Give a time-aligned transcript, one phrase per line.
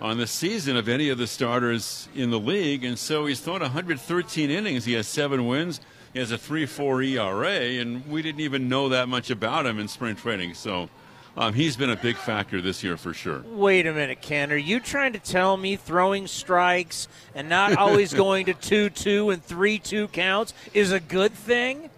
[0.03, 3.61] on the season of any of the starters in the league, and so he's thrown
[3.61, 4.85] 113 innings.
[4.85, 5.81] He has seven wins.
[6.13, 9.87] He has a 3.4 ERA, and we didn't even know that much about him in
[9.87, 10.55] spring training.
[10.55, 10.91] So
[11.37, 13.43] um, he's been a big factor this year for sure.
[13.43, 14.51] Wait a minute, Ken.
[14.51, 17.07] Are you trying to tell me throwing strikes
[17.37, 21.91] and not always going to 2 2 and 3 2 counts is a good thing?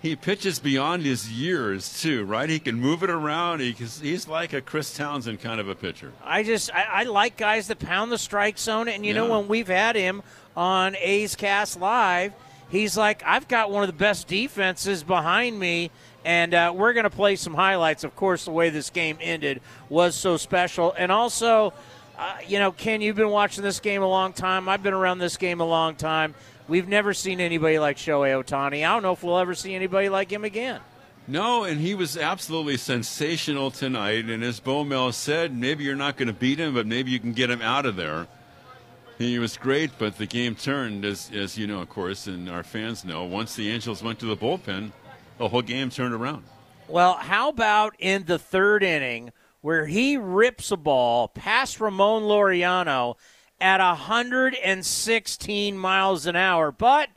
[0.00, 2.48] He pitches beyond his years too, right?
[2.48, 3.60] He can move it around.
[3.60, 6.12] He, he's like a Chris Townsend kind of a pitcher.
[6.24, 9.20] I just I, I like guys that pound the strike zone, and you Yeah.
[9.26, 10.22] know when we've had him
[10.56, 12.32] on A's Cast Live,
[12.68, 15.90] he's like, I've got one of the best defenses behind me,
[16.24, 18.04] and uh, we're going to play some highlights.
[18.04, 21.72] Of course, the way this game ended was so special, and also,
[22.18, 24.68] uh, you know, Ken, you've been watching this game a long time.
[24.68, 26.34] I've been around this game a long time.
[26.66, 28.78] We've never seen anybody like Shohei Ohtani.
[28.86, 30.80] I don't know if we'll ever see anybody like him again.
[31.28, 34.24] No, and he was absolutely sensational tonight.
[34.24, 37.32] And as Bomel said, maybe you're not going to beat him, but maybe you can
[37.32, 38.26] get him out of there.
[39.18, 42.62] He was great, but the game turned, as, as you know, of course, and our
[42.62, 43.24] fans know.
[43.24, 44.92] Once the Angels went to the bullpen,
[45.38, 46.44] the whole game turned around.
[46.88, 53.16] Well, how about in the third inning where he rips a ball past Ramon Laureano
[53.60, 56.72] at 116 miles an hour?
[56.72, 57.10] But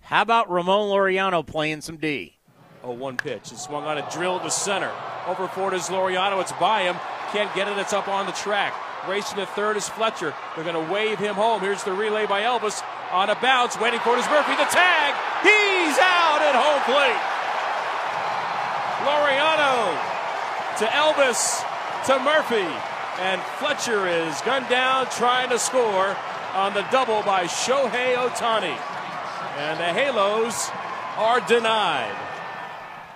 [0.00, 2.38] how about Ramon Laureano playing some D?
[2.82, 3.52] Oh, one pitch.
[3.52, 4.92] It's swung on a drill to center.
[5.26, 6.40] Over forward is Laureano.
[6.40, 6.96] It's by him.
[7.32, 7.76] Can't get it.
[7.76, 8.72] It's up on the track.
[9.08, 10.34] Racing to third is Fletcher.
[10.54, 11.60] They're going to wave him home.
[11.60, 12.82] Here's the relay by Elvis.
[13.12, 13.78] On a bounce.
[13.80, 14.52] Waiting for it is Murphy.
[14.52, 15.14] The tag.
[15.42, 17.20] He's out at home plate.
[19.04, 19.94] Laureano
[20.78, 21.67] to Elvis
[22.06, 22.66] to Murphy.
[23.20, 26.16] And Fletcher is gunned down trying to score
[26.54, 28.78] on the double by Shohei Ohtani.
[29.58, 30.70] And the Halos
[31.16, 32.16] are denied.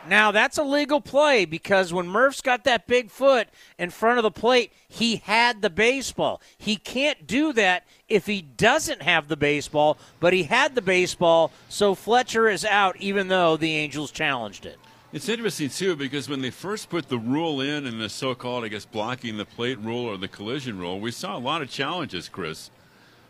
[0.08, 3.48] Now, that's a legal play because when Murph's got that big foot
[3.78, 6.42] in front of the plate, he had the baseball.
[6.58, 11.52] He can't do that if he doesn't have the baseball, but he had the baseball,
[11.68, 14.78] so Fletcher is out even though the Angels challenged it.
[15.12, 18.68] It's interesting too because when they first put the rule in, and the so-called, I
[18.68, 22.30] guess, blocking the plate rule or the collision rule, we saw a lot of challenges,
[22.30, 22.70] Chris.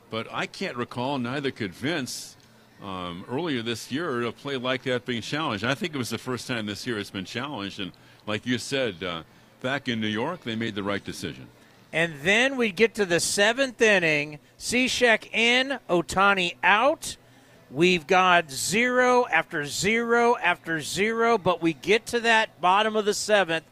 [0.08, 2.36] But I can't recall, neither could Vince,
[2.80, 5.64] um, earlier this year, a play like that being challenged.
[5.64, 7.90] I think it was the first time this year it's been challenged, and
[8.26, 9.24] like you said, uh,
[9.60, 11.48] back in New York, they made the right decision.
[11.92, 14.38] And then we get to the seventh inning.
[14.56, 17.16] Cishek in, Ohtani out.
[17.72, 23.14] We've got zero after zero after zero, but we get to that bottom of the
[23.14, 23.64] seventh.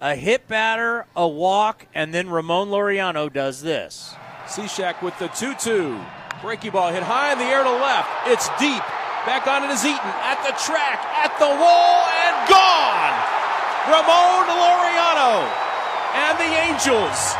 [0.00, 4.14] A hit batter, a walk, and then Ramon Laureano does this.
[4.46, 6.00] Cishek with the 2 2.
[6.38, 8.08] Breaky ball hit high in the air to left.
[8.30, 8.84] It's deep.
[9.26, 13.18] Back on it is Eaton at the track, at the wall, and gone!
[13.90, 15.50] Ramon Laureano
[16.14, 17.34] and the Angels.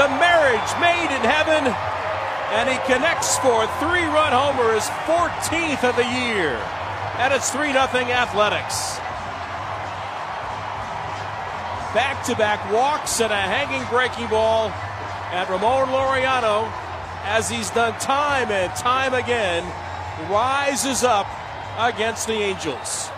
[0.00, 1.89] The marriage made in heaven.
[2.50, 6.56] And he connects for a three run homer, his 14th of the year.
[7.18, 8.98] And it's 3 0 Athletics.
[11.94, 14.70] Back to back walks and a hanging breaking ball.
[15.32, 16.70] And Ramon Laureano,
[17.24, 19.64] as he's done time and time again,
[20.28, 21.28] rises up
[21.78, 23.10] against the Angels.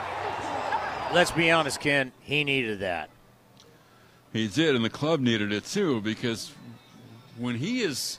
[1.13, 3.09] Let's be honest, Ken, he needed that.
[4.33, 6.53] He did, and the club needed it too because
[7.39, 8.19] when he is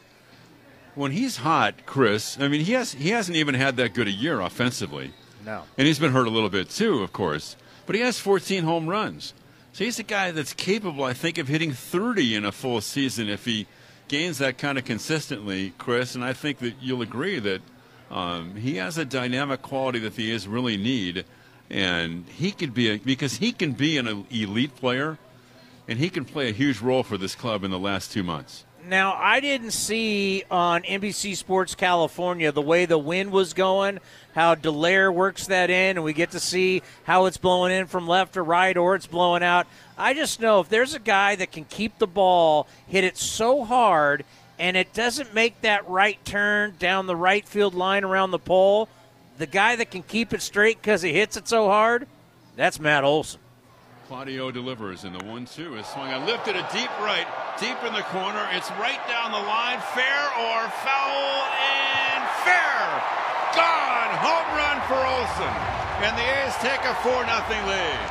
[0.95, 2.37] when he's hot, Chris.
[2.39, 5.11] I mean, he has he hasn't even had that good a year offensively,
[5.45, 5.63] No.
[5.77, 7.55] and he's been hurt a little bit too, of course.
[7.85, 9.33] But he has 14 home runs.
[9.73, 13.27] So he's a guy that's capable, I think, of hitting 30 in a full season
[13.27, 13.65] if he
[14.07, 16.13] gains that kind of consistently, Chris.
[16.15, 17.61] And I think that you'll agree that
[18.11, 21.25] um, he has a dynamic quality that the A's really need.
[21.71, 25.17] And he could be, a, because he can be an elite player,
[25.87, 28.65] and he can play a huge role for this club in the last two months.
[28.85, 33.99] Now, I didn't see on NBC Sports California the way the wind was going,
[34.35, 38.07] how Delaire works that in, and we get to see how it's blowing in from
[38.07, 39.67] left to right or it's blowing out.
[39.97, 43.63] I just know if there's a guy that can keep the ball, hit it so
[43.63, 44.25] hard,
[44.59, 48.89] and it doesn't make that right turn down the right field line around the pole,
[49.37, 52.05] the guy that can keep it straight because he hits it so hard,
[52.57, 53.39] that's Matt Olson.
[54.13, 57.25] Claudio delivers, and the one-two is swung and lifted a deep right,
[57.57, 58.45] deep in the corner.
[58.53, 61.25] It's right down the line, fair or foul,
[61.57, 62.77] and fair.
[63.57, 65.55] Gone, home run for Olson,
[66.05, 68.05] and the A's take a four nothing lead.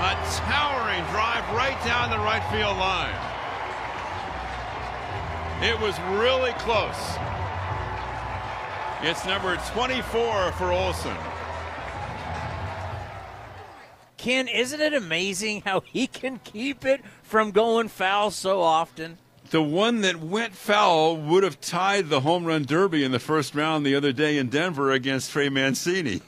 [0.00, 0.16] A
[0.48, 3.12] towering drive right down the right field line.
[5.60, 7.35] It was really close.
[9.02, 11.16] It's number 24 for Olson.
[14.16, 19.18] Ken, isn't it amazing how he can keep it from going foul so often?
[19.50, 23.54] The one that went foul would have tied the home run derby in the first
[23.54, 26.22] round the other day in Denver against Trey Mancini.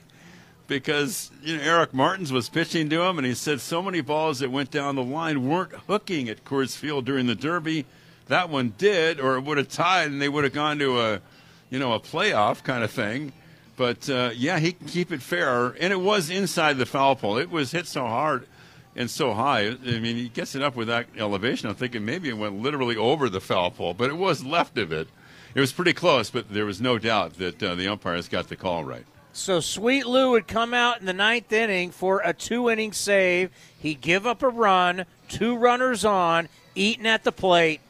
[0.67, 4.41] Because you know, Eric Martins was pitching to him, and he said so many balls
[4.41, 7.87] that went down the line weren't hooking at Coors Field during the Derby.
[8.27, 11.21] That one did, or it would have tied, and they would have gone to a,
[11.71, 13.33] you know, a playoff kind of thing.
[13.77, 17.39] But uh, yeah, he can keep it fair, and it was inside the foul pole.
[17.39, 18.47] It was hit so hard
[18.97, 19.69] and so high.
[19.69, 21.69] I mean, he gets it up with that elevation.
[21.69, 24.91] I'm thinking maybe it went literally over the foul pole, but it was left of
[24.91, 25.07] it.
[25.55, 28.57] It was pretty close, but there was no doubt that uh, the umpires got the
[28.57, 29.05] call right.
[29.33, 33.51] So Sweet Lou would come out in the ninth inning for a two inning save.
[33.79, 37.81] He'd give up a run, two runners on, Eaton at the plate,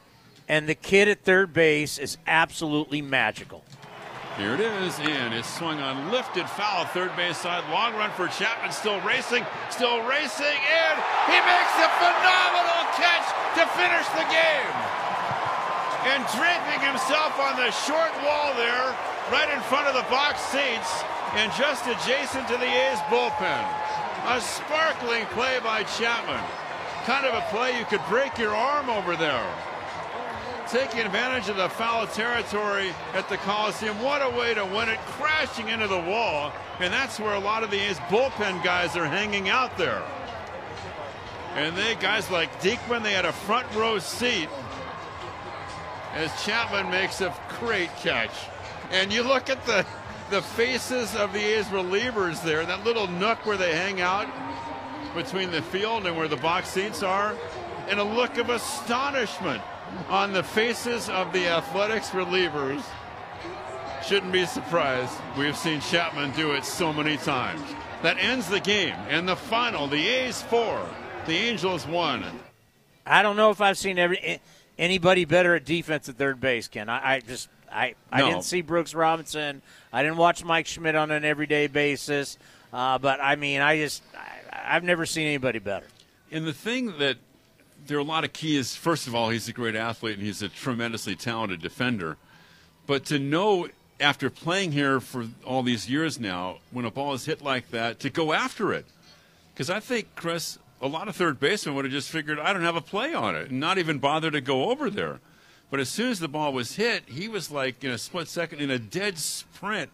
[0.47, 3.65] and the kid at third base is absolutely magical.
[4.39, 7.67] Here it is, and it's swung on lifted foul third base side.
[7.75, 10.97] Long run for Chapman, still racing, still racing, and
[11.27, 13.27] he makes a phenomenal catch
[13.59, 14.75] to finish the game.
[16.15, 18.95] And draping himself on the short wall there,
[19.35, 21.03] right in front of the box seats,
[21.35, 23.67] and just adjacent to the A's bullpen.
[24.31, 26.39] A sparkling play by Chapman.
[27.11, 29.51] Kind of a play you could break your arm over there
[30.71, 34.01] taking advantage of the foul territory at the Coliseum.
[34.03, 36.53] What a way to win it, crashing into the wall.
[36.79, 40.03] And that's where a lot of these bullpen guys are hanging out there.
[41.55, 44.49] And they, guys like Diekman, they had a front row seat
[46.15, 48.31] as Chapman makes a great catch.
[48.91, 49.87] And you look at the,
[50.31, 54.29] the faces of the A's relievers there, that little nook where they hang out
[55.15, 57.35] between the field and where the box seats are,
[57.89, 59.63] and a look of astonishment
[60.09, 62.83] on the faces of the Athletics relievers.
[64.05, 65.13] Shouldn't be surprised.
[65.37, 67.61] We've seen Chapman do it so many times.
[68.03, 68.95] That ends the game.
[69.09, 70.89] And the final, the A's four,
[71.27, 72.25] the Angels one.
[73.05, 74.41] I don't know if I've seen every
[74.79, 76.89] anybody better at defense at third base, Ken.
[76.89, 78.29] I, I just I, I No.
[78.29, 79.63] didn't see Brooks Robinson.
[79.93, 82.39] I didn't watch Mike Schmidt on an everyday basis.
[82.73, 85.87] Uh, but I mean, I just I, I've never seen anybody better.
[86.31, 87.17] And the thing that
[87.87, 88.75] there are a lot of keys.
[88.75, 92.17] First of all, he's a great athlete and he's a tremendously talented defender.
[92.87, 93.69] But to know
[94.01, 97.99] after playing here for all these years now, when a ball is hit like that,
[98.01, 98.87] to go after it.
[99.53, 102.63] Because I think, Chris, a lot of third basemen would have just figured, I don't
[102.63, 105.21] have a play on it, and not even bother to go over there.
[105.71, 108.61] But as soon as the ball was hit, he was like in a split second,
[108.61, 109.91] in a dead sprint,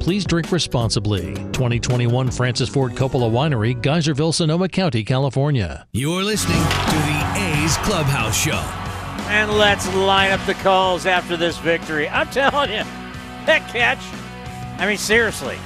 [0.00, 1.34] Please drink responsibly.
[1.52, 5.86] 2021 Francis Ford Coppola Winery, Geyserville, Sonoma County, California.
[5.92, 8.58] You're listening to the A's Clubhouse Show.
[9.28, 12.08] And let's line up the calls after this victory.
[12.08, 12.82] I'm telling you,
[13.44, 13.98] that catch.
[14.80, 15.58] I mean, seriously.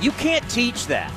[0.00, 1.12] You can't teach that.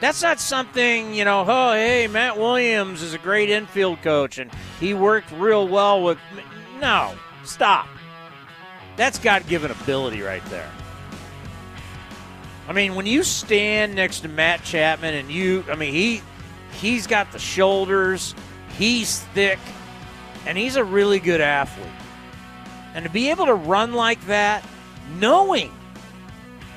[0.00, 4.50] That's not something, you know, oh, hey, Matt Williams is a great infield coach and
[4.80, 6.18] he worked real well with.
[6.80, 7.86] No, stop.
[8.96, 10.70] That's God given ability right there.
[12.68, 16.22] I mean, when you stand next to Matt Chapman and you, I mean, he
[16.80, 18.34] he's got the shoulders,
[18.78, 19.58] he's thick,
[20.46, 21.86] and he's a really good athlete.
[22.94, 24.64] And to be able to run like that,
[25.18, 25.72] knowing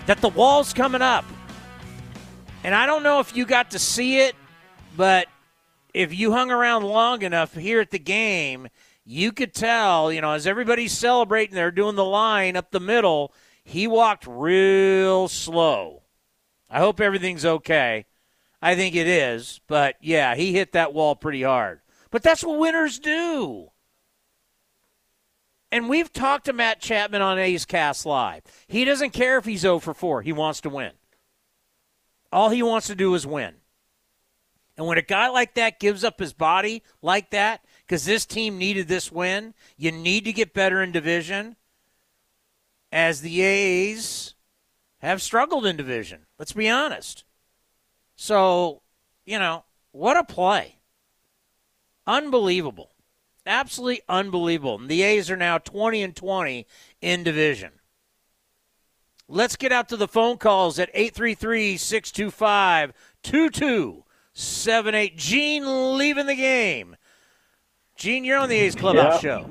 [0.05, 1.25] that the wall's coming up.
[2.63, 4.35] And I don't know if you got to see it,
[4.97, 5.27] but
[5.93, 8.69] if you hung around long enough here at the game,
[9.05, 13.33] you could tell, you know, as everybody's celebrating, they're doing the line up the middle.
[13.63, 16.01] He walked real slow.
[16.69, 18.05] I hope everything's okay.
[18.61, 21.81] I think it is, but yeah, he hit that wall pretty hard.
[22.09, 23.69] But that's what winners do.
[25.71, 28.41] And we've talked to Matt Chapman on A's Cast Live.
[28.67, 30.21] He doesn't care if he's 0 for 4.
[30.21, 30.91] He wants to win.
[32.31, 33.55] All he wants to do is win.
[34.77, 38.57] And when a guy like that gives up his body like that, because this team
[38.57, 39.53] needed this win.
[39.77, 41.55] You need to get better in division,
[42.91, 44.33] as the A's
[44.99, 46.25] have struggled in division.
[46.39, 47.23] Let's be honest.
[48.15, 48.81] So,
[49.25, 50.79] you know, what a play.
[52.07, 52.91] Unbelievable.
[53.45, 54.79] Absolutely unbelievable.
[54.79, 56.65] And the A's are now 20 and 20
[57.01, 57.73] in division.
[59.27, 65.17] Let's get out to the phone calls at 833 625 2278.
[65.17, 66.95] Gene leaving the game.
[67.95, 69.43] Gene, you're on the A's Clubhouse Yep.
[69.43, 69.49] show.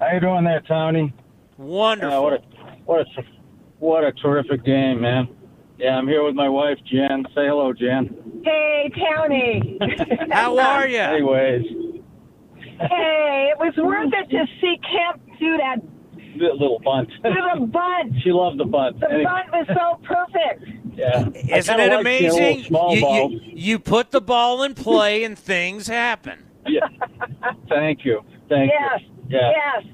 [0.00, 1.12] How you doing there, Tony?
[1.56, 2.18] Wonderful.
[2.18, 2.38] Uh, what a
[2.84, 3.22] what a
[3.78, 5.28] what a terrific game, man.
[5.78, 7.24] Yeah, I'm here with my wife, Jen.
[7.34, 8.42] Say hello, Jen.
[8.44, 9.78] Hey, Tony.
[10.30, 10.98] How are you?
[10.98, 11.62] Anyways,
[12.80, 15.76] hey, it was worth it to see Kemp do that
[16.36, 17.08] li- little bunt.
[17.24, 18.12] little bunt.
[18.22, 19.00] she loved the bunt.
[19.00, 20.64] The Anyway, bunt was so perfect.
[20.96, 21.28] Yeah.
[21.28, 22.64] Isn't it like seeing a little amazing?
[22.64, 26.44] Small You, you, you put the ball in play and things happen.
[26.66, 26.80] Yeah.
[27.68, 28.22] Thank you.
[28.48, 29.00] Thank Yes.
[29.02, 29.08] you.
[29.28, 29.50] Yeah.
[29.50, 29.84] Yes.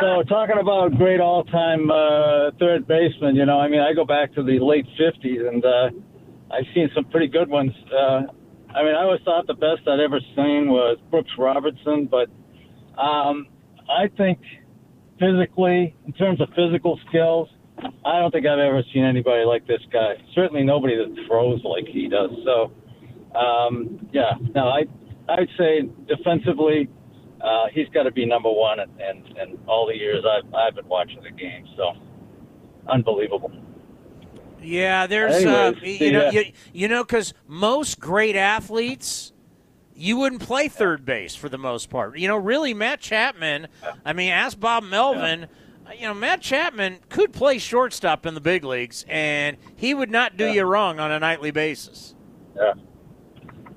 [0.00, 4.34] So talking about great all-time uh, third baseman, you know, I mean, I go back
[4.34, 5.90] to the late '50s, and uh,
[6.50, 7.70] I've seen some pretty good ones.
[7.92, 8.22] Uh,
[8.74, 12.28] I mean, I always thought the best I'd ever seen was Brooks Robertson, but
[13.00, 13.46] um,
[13.88, 14.40] I think
[15.20, 17.48] physically, in terms of physical skills,
[18.04, 20.14] I don't think I've ever seen anybody like this guy.
[20.34, 22.30] Certainly nobody that throws like he does.
[22.44, 22.72] So,
[23.38, 24.84] um, yeah, no, I
[25.28, 26.88] I'd say defensively,
[27.40, 30.74] uh, he's got to be number one, and, and, and all the years I've I've
[30.74, 31.92] been watching the game, so
[32.88, 33.52] unbelievable.
[34.62, 39.32] Yeah, there's, uh, you know, uh, you, you know, because most great athletes,
[39.94, 42.18] you wouldn't play third base for the most part.
[42.18, 43.68] You know, really, Matt Chapman.
[44.04, 45.44] I mean, ask Bob Melvin.
[45.44, 45.46] uh,
[45.98, 50.36] You know, Matt Chapman could play shortstop in the big leagues, and he would not
[50.36, 52.14] do you wrong on a nightly basis.
[52.56, 52.72] Yeah.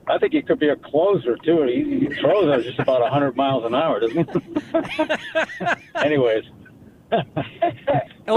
[0.07, 1.63] I think he could be a closer too.
[1.63, 5.05] He, he throws at just about 100 miles an hour, doesn't he?
[5.95, 6.43] Anyways,
[7.11, 7.21] Oh,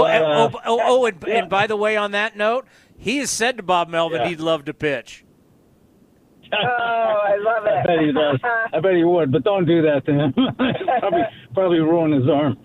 [0.01, 1.35] But, and, uh, oh, oh, oh, and, yeah.
[1.39, 2.65] and by the way, on that note,
[2.97, 4.27] he has said to Bob Melvin Yeah.
[4.29, 5.23] he'd love to pitch.
[6.53, 8.13] Oh, I love I bet he it.
[8.13, 8.39] does.
[8.73, 10.33] I bet he would, but don't do that to him.
[10.33, 11.21] probably
[11.53, 12.55] probably ruin his arm.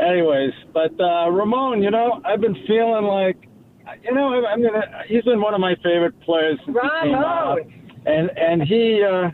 [0.00, 3.36] Anyways, but uh, Ramon, you know, I've been feeling like,
[4.02, 4.82] you know, I- I'm gonna.
[5.06, 7.72] He's been one of my favorite players since he came out, Ramon.
[8.06, 9.30] and and he, uh,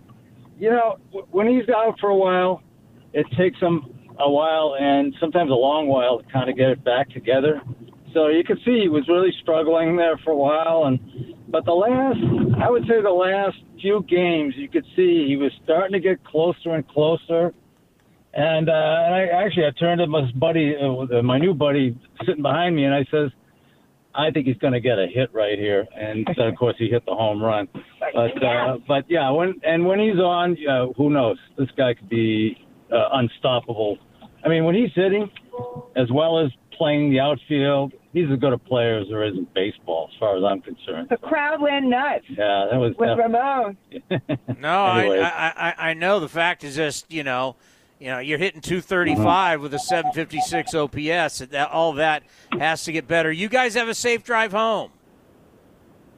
[0.58, 2.62] you know, w- when he's out for a while,
[3.12, 3.82] it takes him
[4.18, 7.60] a while and sometimes a long while to kind of get it back together.
[8.12, 10.98] So you could see he was really struggling there for a while, and
[11.48, 12.18] but the last,
[12.60, 16.24] I would say, the last few games, you could see he was starting to get
[16.24, 17.52] closer and closer.
[18.36, 22.42] And, uh, and I actually I turned to my buddy, uh, my new buddy, sitting
[22.42, 23.30] behind me, and I says,
[24.14, 25.86] I think he's going to get a hit right here.
[25.98, 27.68] And of course, he hit the home run.
[28.14, 31.38] But uh, but yeah, when and when he's on, uh, who knows?
[31.58, 32.56] This guy could be
[32.92, 33.98] uh, unstoppable.
[34.44, 35.30] I mean, when he's hitting,
[35.96, 39.46] as well as playing the outfield, he's as good a player as there is in
[39.54, 41.08] baseball, as far as I'm concerned.
[41.10, 42.24] The crowd went nuts.
[42.28, 43.76] Yeah, that was with def- Ramon.
[44.60, 45.22] No, Anyways.
[45.22, 46.20] I, I, I, I know.
[46.20, 47.56] The fact is just, you know,
[47.98, 49.62] you know, you're hitting 235 mm-hmm.
[49.62, 51.38] with a 756 OPS.
[51.50, 53.32] That, all that has to get better.
[53.32, 54.90] You guys have a safe drive home.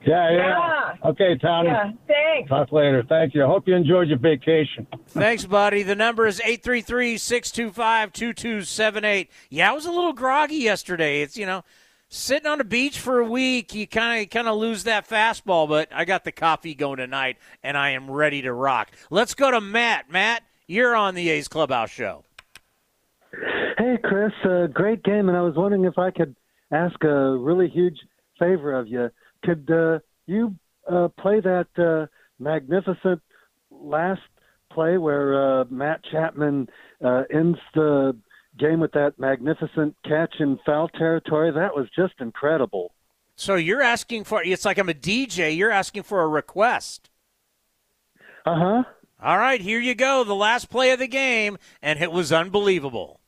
[0.07, 0.95] Yeah, yeah.
[1.05, 1.69] Okay, Tony.
[1.69, 2.49] Yeah, thanks.
[2.49, 3.05] Talk later.
[3.09, 3.45] Thank you.
[3.45, 4.87] I hope you enjoyed your vacation.
[5.09, 5.83] Thanks, buddy.
[5.83, 9.29] The number is 833-625-2278.
[9.51, 11.23] Yeah, I was a little groggy yesterday.
[11.23, 11.65] It's, you know,
[12.09, 15.69] sitting on the beach for a week, you kind of kind of lose that fastball,
[15.69, 18.91] but I got the coffee going tonight and I am ready to rock.
[19.11, 20.11] Let's go to Matt.
[20.11, 22.25] Matt, you're on the A's Clubhouse show.
[23.79, 26.37] Hey, Chris, uh, great game, and I was wondering if I could
[26.71, 27.99] ask a really huge
[28.39, 29.11] favor of you.
[29.43, 30.55] Could uh, you
[30.91, 32.07] uh, play that uh,
[32.39, 33.21] magnificent
[33.71, 34.21] last
[34.73, 36.69] play where uh, Matt Chapman
[37.05, 38.17] uh, ends the
[38.59, 41.51] game with that magnificent catch in foul territory?
[41.51, 42.93] That was just incredible.
[43.37, 47.09] So you're asking for it's like I'm a DJ, you're asking for a request.
[48.45, 48.83] Uh huh.
[49.21, 50.23] All right, here you go.
[50.23, 53.19] The last play of the game and it was unbelievable.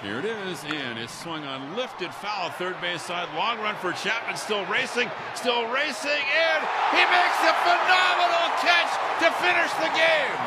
[0.00, 0.96] Here it is, in.
[0.96, 3.28] It's swung on lifted foul, third base side.
[3.34, 6.60] Long run for Chapman, still racing, still racing, and
[6.94, 8.88] he makes a phenomenal catch
[9.20, 10.40] to finish the game.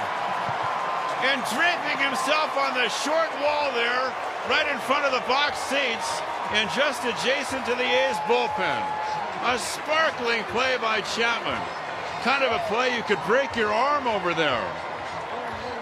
[1.29, 4.09] And draping himself on the short wall there,
[4.49, 6.09] right in front of the box seats,
[6.55, 8.81] and just adjacent to the A's bullpen.
[9.45, 11.61] A sparkling play by Chapman.
[12.23, 14.71] Kind of a play you could break your arm over there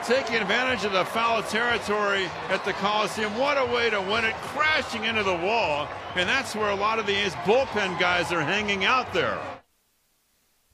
[0.09, 3.37] taking advantage of the foul territory at the Coliseum.
[3.37, 5.87] What a way to win it, crashing into the wall.
[6.15, 9.37] And that's where a lot of these bullpen guys are hanging out there.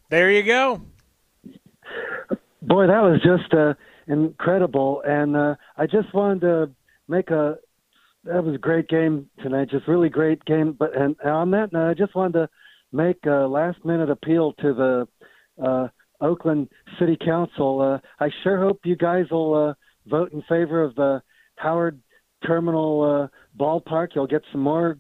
[0.10, 0.82] There you go.
[2.62, 3.74] Boy, that was just uh,
[4.08, 6.72] incredible, and uh, I just wanted to
[7.10, 7.58] make a.
[8.24, 10.72] That was a great game tonight, just really great game.
[10.72, 12.50] But and, and on that note, I just wanted to
[12.92, 15.08] make a last minute appeal to the
[15.64, 15.88] uh,
[16.22, 17.82] Oakland City Council.
[17.82, 19.74] Uh, I sure hope you guys will uh,
[20.08, 21.22] vote in favor of the
[21.58, 22.00] Howard
[22.46, 24.10] Terminal uh, Ballpark.
[24.16, 24.98] You'll get some more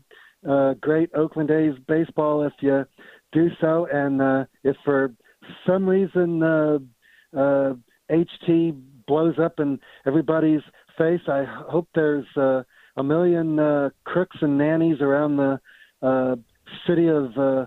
[0.48, 2.86] uh, great Oakland A's baseball if you
[3.32, 3.88] do so.
[3.92, 5.14] And uh, if for
[5.66, 6.80] some reason uh,
[7.36, 7.74] uh,
[8.12, 10.62] HT blows up in everybody's
[10.98, 12.64] face, I hope there's uh,
[12.98, 15.60] a million uh, crooks and nannies around the
[16.02, 16.36] uh,
[16.88, 17.38] city of.
[17.38, 17.66] Uh,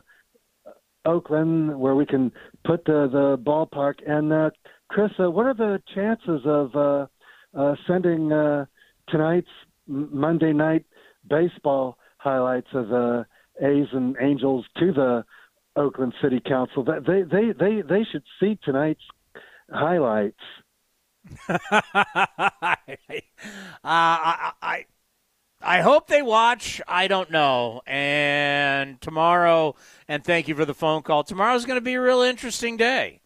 [1.09, 2.31] Oakland, where we can
[2.65, 3.95] put the, the ballpark.
[4.07, 4.51] And uh,
[4.89, 7.07] Chris, uh, what are the chances of uh,
[7.59, 8.67] uh, sending uh,
[9.09, 9.49] tonight's
[9.87, 10.85] Monday night
[11.29, 13.27] baseball highlights of the
[13.61, 15.25] A's and Angels to the
[15.77, 16.85] Oakland City Council?
[16.85, 19.01] They they they they should see tonight's
[19.71, 20.37] highlights.
[21.49, 21.57] uh,
[23.85, 24.85] I, I
[25.61, 26.81] I hope they watch.
[26.87, 27.83] I don't know.
[27.87, 29.75] And tomorrow,
[30.07, 31.25] and thank you for the phone call.
[31.25, 33.21] Tomorrow's going to be a real interesting day.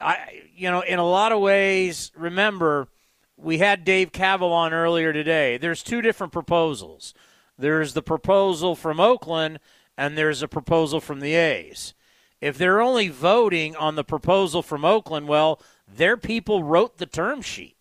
[0.00, 2.88] I, you know, in a lot of ways, remember,
[3.36, 5.58] we had Dave Kaval on earlier today.
[5.58, 7.14] There's two different proposals.
[7.56, 9.60] There's the proposal from Oakland,
[9.96, 11.94] and there's a proposal from the A's.
[12.40, 17.42] If they're only voting on the proposal from Oakland, well, their people wrote the term
[17.42, 17.76] sheet.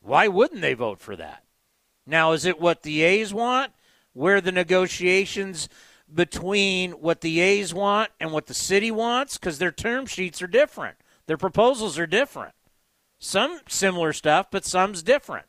[0.00, 1.42] Why wouldn't they vote for that?
[2.06, 3.72] Now, is it what the A's want?
[4.12, 5.68] Where the negotiations
[6.12, 9.36] between what the A's want and what the city wants?
[9.36, 10.96] Because their term sheets are different.
[11.26, 12.54] Their proposals are different.
[13.18, 15.46] Some similar stuff, but some's different.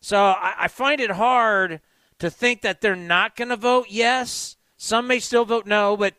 [0.00, 1.80] So I, I find it hard
[2.18, 4.56] to think that they're not going to vote yes.
[4.76, 6.14] Some may still vote no, but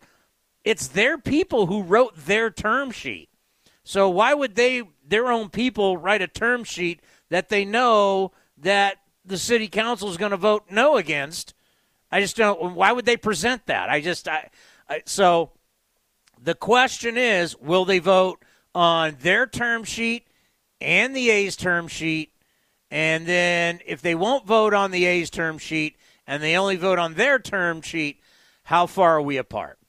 [0.64, 3.30] it's their people who wrote their term sheet.
[3.84, 8.98] So why would they, their own people, write a term sheet that they know that
[9.26, 11.54] the city council is going to vote no against?
[12.12, 12.76] I just don't.
[12.76, 13.90] Why would they present that?
[13.90, 14.50] I just, I,
[14.88, 15.52] I so
[16.42, 20.28] the question is, will they vote on their term sheet
[20.80, 22.32] and the A's term sheet?
[22.92, 27.00] And then if they won't vote on the A's term sheet and they only vote
[27.00, 28.22] on their term sheet,
[28.64, 29.80] how far are we apart?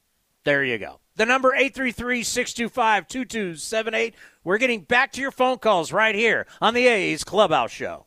[0.45, 1.01] There you go.
[1.17, 4.13] The number 833-625-2278.
[4.45, 8.07] We're getting back to your phone calls right here on the A's Clubhouse Show.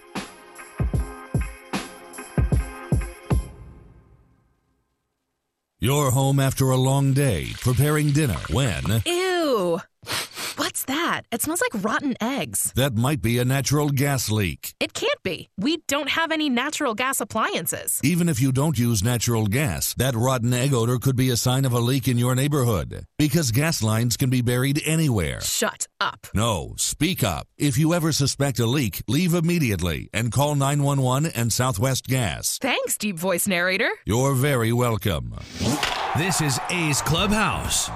[5.83, 8.83] You're home after a long day, preparing dinner when.
[10.81, 11.21] What's that?
[11.31, 12.73] It smells like rotten eggs.
[12.75, 14.73] that might be a natural gas leak.
[14.79, 15.49] It can't be.
[15.55, 17.99] We don't have any natural gas appliances.
[18.03, 21.65] Even if you don't use natural gas, that rotten egg odor could be a sign
[21.65, 23.05] of a leak in your neighborhood.
[23.19, 25.41] Because gas lines can be buried anywhere.
[25.41, 26.25] Shut up.
[26.33, 27.47] No, speak up.
[27.59, 32.57] If you ever suspect a leak, leave immediately and call 911 and Southwest Gas.
[32.59, 33.91] Thanks, deep voice narrator.
[34.05, 35.35] You're very welcome.
[36.17, 37.91] This is A's Clubhouse.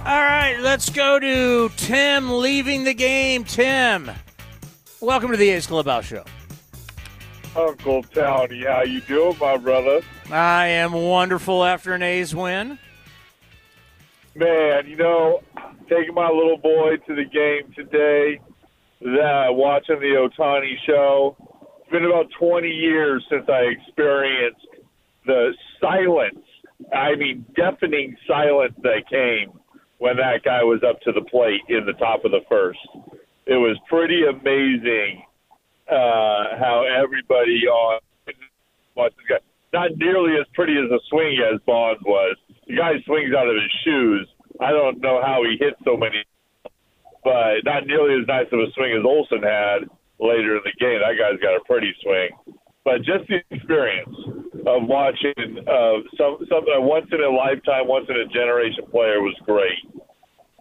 [0.00, 3.44] All right, let's go to Tim leaving the game.
[3.44, 4.10] Tim,
[5.02, 6.24] welcome to the A's Clubhouse Show.
[7.54, 10.00] Uncle Tony, how you doing, my brother?
[10.32, 12.78] I am wonderful after an A's win.
[14.34, 15.42] Man, you know,
[15.90, 18.40] taking my little boy to the game today,
[19.02, 21.36] that watching the Ohtani show.
[21.82, 24.66] It's been about 20 years since I experienced
[25.26, 26.42] the silence.
[26.90, 29.59] I mean, deafening silence that came
[30.00, 32.80] when that guy was up to the plate in the top of the first.
[33.46, 35.22] It was pretty amazing
[35.86, 38.00] uh, how everybody on.
[39.72, 42.36] Not nearly as pretty as a swing as Bonds was.
[42.66, 44.26] The guy swings out of his shoes.
[44.58, 46.24] I don't know how he hit so many,
[47.22, 49.84] but not nearly as nice of a swing as Olson had
[50.18, 51.00] later in the game.
[51.04, 52.56] That guy's got a pretty swing.
[52.84, 54.16] But just the experience
[54.66, 59.20] of watching uh, some some a once in a lifetime, once in a generation player
[59.20, 59.84] was great.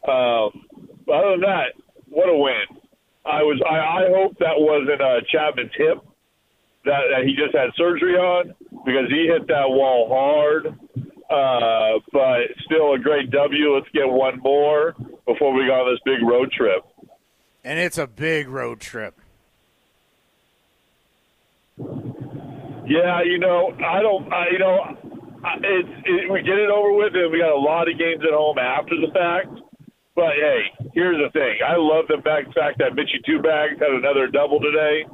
[0.08, 0.66] Um,
[1.08, 1.74] other than that,
[2.08, 2.82] what a win!
[3.26, 6.04] I was I, I hope that wasn't uh, Chapman's hip
[6.86, 8.54] that, that he just had surgery on
[8.86, 10.68] because he hit that wall hard.
[11.30, 13.76] Uh, but still a great W.
[13.76, 14.96] Let's get one more
[15.28, 16.84] before we go on this big road trip.
[17.64, 19.20] And it's a big road trip.
[22.90, 24.82] Yeah, you know, I don't, I, you know,
[25.62, 28.34] it's it, we get it over with, and we got a lot of games at
[28.34, 29.54] home after the fact.
[30.18, 34.26] But hey, here's the thing: I love the fact that Mitchie Two Bags had another
[34.26, 35.06] double today.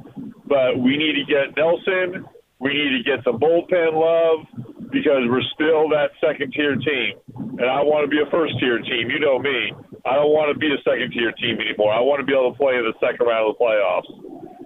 [0.48, 2.24] But we need to get Nelson.
[2.64, 4.48] We need to get some bullpen love
[4.88, 7.20] because we're still that second tier team,
[7.60, 9.12] and I want to be a first tier team.
[9.12, 9.76] You know me;
[10.08, 11.92] I don't want to be a second tier team anymore.
[11.92, 14.08] I want to be able to play in the second round of the playoffs.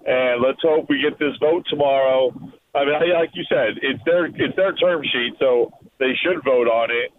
[0.06, 2.30] And let's hope we get this vote tomorrow.
[2.74, 6.68] I mean, like you said, it's their it's their term sheet, so they should vote
[6.68, 7.10] on it.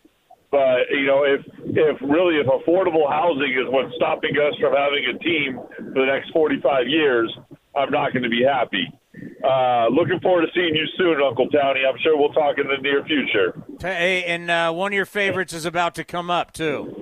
[0.49, 1.41] But you know, if
[1.75, 5.59] if really if affordable housing is what's stopping us from having a team
[5.93, 7.33] for the next 45 years,
[7.75, 8.87] I'm not going to be happy.
[9.43, 11.85] Uh, looking forward to seeing you soon, Uncle Townie.
[11.87, 13.61] I'm sure we'll talk in the near future.
[13.81, 16.95] Hey, and uh, one of your favorites is about to come up too.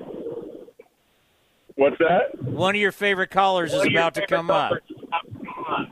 [1.76, 2.42] What's that?
[2.44, 4.74] One of your favorite callers is about to come up.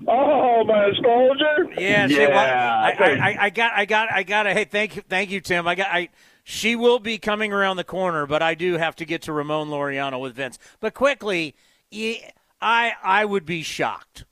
[0.08, 1.70] Oh, my astrologer.
[1.78, 2.08] Yeah, yeah.
[2.08, 4.46] see, well, I, I, I, I got, I got, I got.
[4.48, 5.68] Hey, thank you, thank you, Tim.
[5.68, 6.10] I got, I.
[6.44, 9.68] She will be coming around the corner, but I do have to get to Ramon
[9.68, 10.58] Laureano with Vince.
[10.80, 11.56] But quickly,
[12.62, 14.24] I, I would be shocked,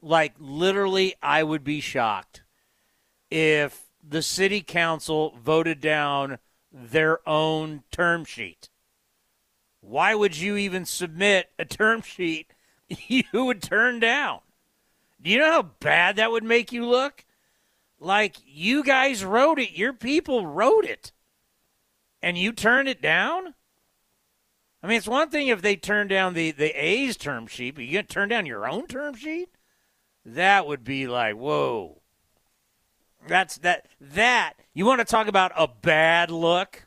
[0.00, 2.42] like literally, I would be shocked
[3.30, 6.38] if the city council voted down
[6.72, 8.70] their own term sheet.
[9.82, 12.52] Why would you even submit a term sheet
[12.88, 14.40] you would turn down?
[15.22, 17.24] Do you know how bad that would make you look?
[17.98, 21.12] Like you guys wrote it, your people wrote it.
[22.22, 23.54] and you turn it down?
[24.82, 27.84] I mean, it's one thing if they turn down the, the A's term sheet, but
[27.84, 29.50] you going to turn down your own term sheet?
[30.24, 32.00] That would be like, whoa.
[33.26, 33.86] That's that.
[34.00, 36.86] That, you want to talk about a bad look?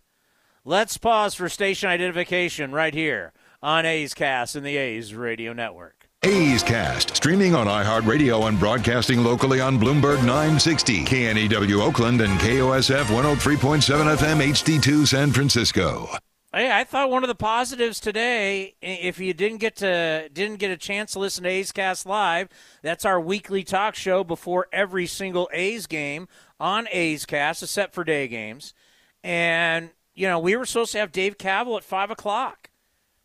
[0.65, 6.02] Let's pause for station identification right here on A's Cast and the A's Radio Network.
[6.25, 13.03] A's Cast, streaming on iHeartRadio and broadcasting locally on Bloomberg 960, KNEW Oakland, and KOSF
[13.05, 16.07] 103.7 FM HD2 San Francisco.
[16.53, 20.71] Hey, I thought one of the positives today, if you didn't get to didn't get
[20.71, 22.47] a chance to listen to A's Cast live,
[22.81, 28.05] that's our weekly talk show before every single A's game on A's Cast, except for
[28.05, 28.73] day games.
[29.25, 32.69] And you know, we were supposed to have Dave Kaval at five o'clock,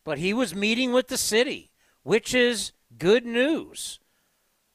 [0.03, 1.71] but he was meeting with the city,
[2.03, 3.99] which is good news.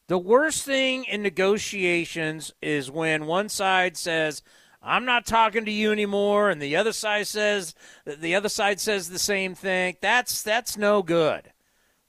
[0.09, 4.43] The worst thing in negotiations is when one side says,
[4.83, 9.09] I'm not talking to you anymore, and the other side says the other side says
[9.09, 9.97] the same thing.
[10.03, 11.53] That's that's no good.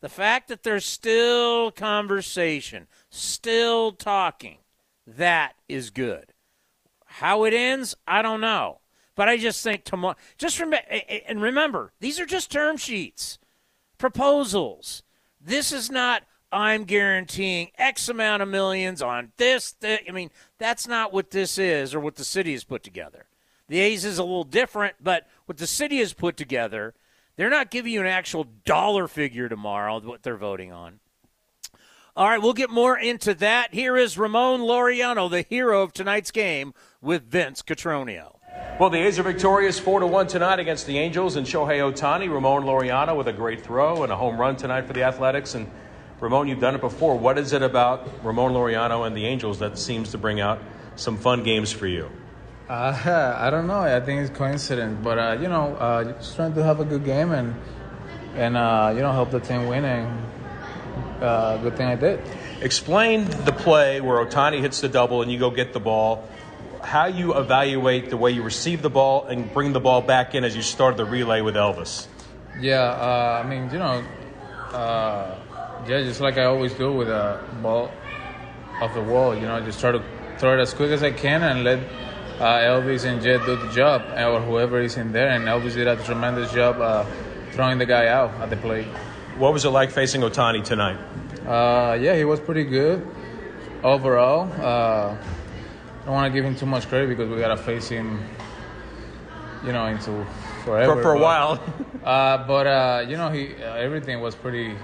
[0.01, 4.58] The fact that there's still conversation, still talking,
[5.08, 6.34] that is good.
[7.06, 8.82] How it ends, I don't know.
[9.15, 10.86] But I just think tomorrow just remember
[11.28, 13.39] and remember, these are just term sheets.
[13.97, 15.04] Proposals.
[15.45, 19.99] This is not I'm guaranteeing X amount of millions on this, this.
[20.08, 23.25] I mean, that's not what this is or what the city has put together.
[23.67, 26.93] The A's is a little different, but what the city has put together,
[27.36, 30.99] they're not giving you an actual dollar figure tomorrow, what they're voting on.
[32.15, 33.73] All right, we'll get more into that.
[33.73, 38.35] Here is Ramon Laureano, the hero of tonight's game, with Vince Cotroneo.
[38.78, 42.30] Well, the A's are victorious 4 to 1 tonight against the Angels and Shohei Ohtani.
[42.30, 45.56] Ramon Laureano with a great throw and a home run tonight for the Athletics.
[45.56, 45.72] And
[46.20, 47.18] Ramon, you've done it before.
[47.18, 50.60] What is it about Ramon Laureano and the Angels that seems to bring out
[50.98, 52.12] some fun games for you?
[52.68, 53.80] Uh, I don't know.
[53.80, 57.06] I think it's coincidence, but uh, you know, uh, just trying to have a good
[57.06, 57.56] game and
[58.36, 59.86] and uh, you know help the team win.
[59.86, 60.26] And
[61.22, 62.22] uh, good thing I did.
[62.62, 66.28] Explain the play where Ohtani hits the double and you go get the ball.
[66.86, 70.43] How you evaluate the way you receive the ball and bring the ball back in
[70.43, 72.08] as you started the relay with Elvis.
[72.60, 74.06] Yeah, uh, I mean, you know
[75.88, 77.91] yeah, just like I always do with a ball
[78.82, 79.36] off the wall.
[79.36, 80.04] You know, just try to
[80.38, 81.80] throw it as quick as I can and let
[82.39, 85.30] uh, Elvis and Jed do the job, or whoever is in there.
[85.30, 87.06] And Elvis did a tremendous job uh,
[87.52, 88.88] throwing the guy out at the plate.
[89.38, 90.98] What was it like facing Ohtani tonight?
[91.45, 93.06] Uh, yeah, he was pretty good
[93.84, 94.50] overall.
[96.06, 98.24] Uh, I don't want to give him too much credit because we gotta face him,
[99.65, 100.26] you know, into
[100.63, 100.96] forever.
[100.96, 101.63] For, for a but, while.
[102.04, 104.76] uh, but uh, you know, he everything was pretty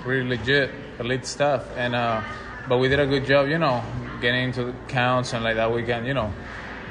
[0.00, 1.64] pretty legit, elite stuff.
[1.76, 2.22] And uh,
[2.68, 3.82] but we did a good job, you know,
[4.20, 5.72] getting into the counts and like that.
[5.72, 6.32] We can, you know,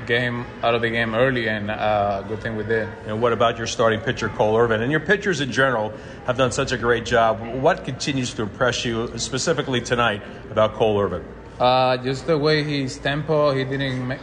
[0.06, 2.88] get him out of the game early, and uh, good thing we did.
[3.08, 4.82] And what about your starting pitcher, Cole Irvin?
[4.82, 5.94] And your pitchers in general
[6.26, 7.42] have done such a great job.
[7.62, 11.26] What continues to impress you, specifically tonight, about Cole Irvin?
[11.60, 13.54] Uh, just the way his tempo.
[13.54, 14.08] He didn't.
[14.08, 14.20] Make,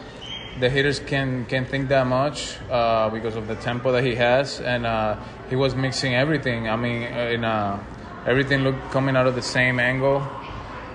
[0.58, 4.60] the hitters can can think that much uh, because of the tempo that he has,
[4.60, 5.16] and uh,
[5.48, 6.68] he was mixing everything.
[6.68, 7.84] I mean, in a
[8.26, 10.26] everything looked coming out of the same angle,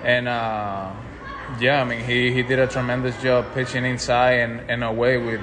[0.03, 0.91] and uh,
[1.59, 5.41] yeah, I mean he, he did a tremendous job pitching inside and, and away with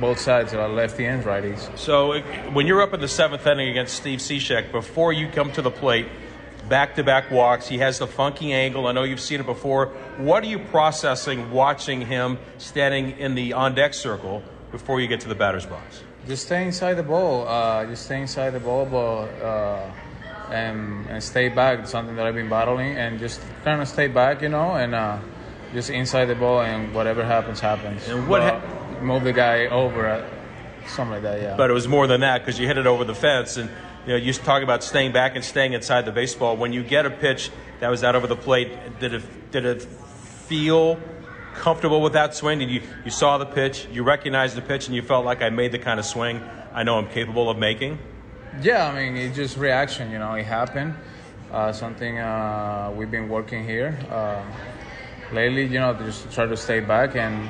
[0.00, 1.76] both sides, uh, lefty and righties.
[1.78, 2.20] So
[2.52, 5.70] when you're up in the seventh inning against Steve Cishek, before you come to the
[5.70, 6.06] plate,
[6.70, 8.86] back-to-back walks, he has the funky angle.
[8.86, 9.88] I know you've seen it before.
[10.16, 15.28] What are you processing watching him standing in the on-deck circle before you get to
[15.28, 16.02] the batter's box?
[16.26, 17.46] Just stay inside the ball.
[17.46, 19.26] Uh, just stay inside the ball, but.
[19.44, 19.90] Uh,
[20.50, 21.86] and, and stay back.
[21.86, 25.18] something that I've been battling, and just trying to stay back, you know, and uh,
[25.72, 28.08] just inside the ball, and whatever happens, happens.
[28.08, 30.28] And what ha- move the guy over, uh,
[30.88, 31.56] something like that, yeah.
[31.56, 33.70] But it was more than that because you hit it over the fence, and
[34.06, 36.56] you know you talk about staying back and staying inside the baseball.
[36.56, 39.82] When you get a pitch that was out over the plate, did it did it
[39.82, 40.98] feel
[41.54, 42.58] comfortable with that swing?
[42.58, 45.50] Did you you saw the pitch, you recognized the pitch, and you felt like I
[45.50, 47.98] made the kind of swing I know I'm capable of making?
[48.62, 50.94] Yeah, I mean, it's just reaction, you know, it happened.
[51.52, 54.42] Uh, something uh, we've been working here uh,
[55.32, 57.48] lately, you know, just try to stay back, and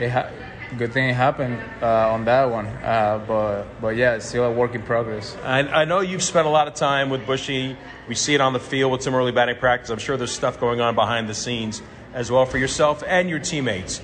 [0.00, 0.28] it ha-
[0.76, 2.66] good thing happened uh, on that one.
[2.66, 5.36] Uh, but but yeah, it's still a work in progress.
[5.44, 7.76] I, I know you've spent a lot of time with Bushy.
[8.08, 9.90] We see it on the field with some early batting practice.
[9.90, 11.82] I'm sure there's stuff going on behind the scenes
[12.14, 14.00] as well for yourself and your teammates.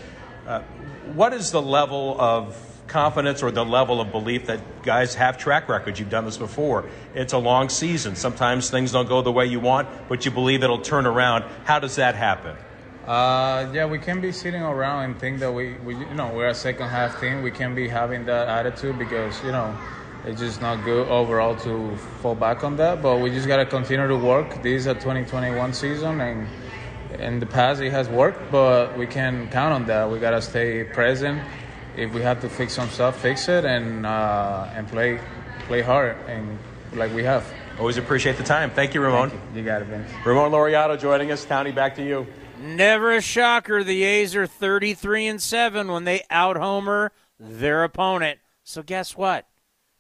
[0.47, 0.63] Uh,
[1.15, 2.57] what is the level of
[2.89, 6.01] confidence or the level of belief that guys have track records.
[6.01, 6.89] You've done this before.
[7.15, 8.17] It's a long season.
[8.17, 11.45] Sometimes things don't go the way you want, but you believe it'll turn around.
[11.65, 12.57] How does that happen?
[13.09, 16.49] Uh, yeah, we can be sitting around and think that we, we, you know, we're
[16.49, 17.41] a second half team.
[17.41, 19.75] We can be having that attitude because, you know,
[20.27, 23.01] it's just not good overall to fall back on that.
[23.01, 24.63] But we just gotta continue to work.
[24.63, 26.47] This is a 2021 season, and
[27.19, 30.11] in the past it has worked, but we can count on that.
[30.11, 31.41] We gotta stay present.
[31.97, 35.19] If we have to fix some stuff, fix it, and uh, and play
[35.61, 36.59] play hard and
[36.93, 37.51] like we have.
[37.79, 38.71] Always appreciate the time.
[38.71, 39.31] Thank you, Ramon.
[39.31, 39.61] Thank you.
[39.61, 40.11] you got it, Vince.
[40.27, 41.47] Ramon Laureano joining us.
[41.47, 42.27] Townie, back to you.
[42.61, 43.85] Never a shocker.
[43.85, 48.41] The A's are 33 and 7 when they out homer their opponent.
[48.65, 49.47] So guess what?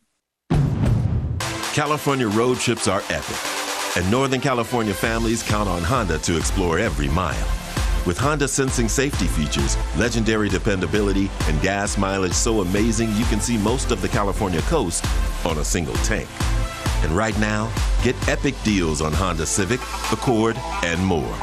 [1.73, 7.07] California road trips are epic, and Northern California families count on Honda to explore every
[7.07, 7.47] mile.
[8.05, 13.57] With Honda sensing safety features, legendary dependability, and gas mileage so amazing you can see
[13.57, 15.05] most of the California coast
[15.45, 16.27] on a single tank.
[17.03, 17.71] And right now,
[18.03, 19.79] get epic deals on Honda Civic,
[20.11, 21.35] Accord, and more.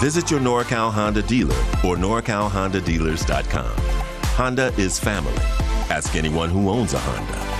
[0.00, 3.72] Visit your NorCal Honda dealer or NorCalHondaDealers.com.
[4.34, 5.36] Honda is family.
[5.90, 7.52] Ask anyone who owns a Honda.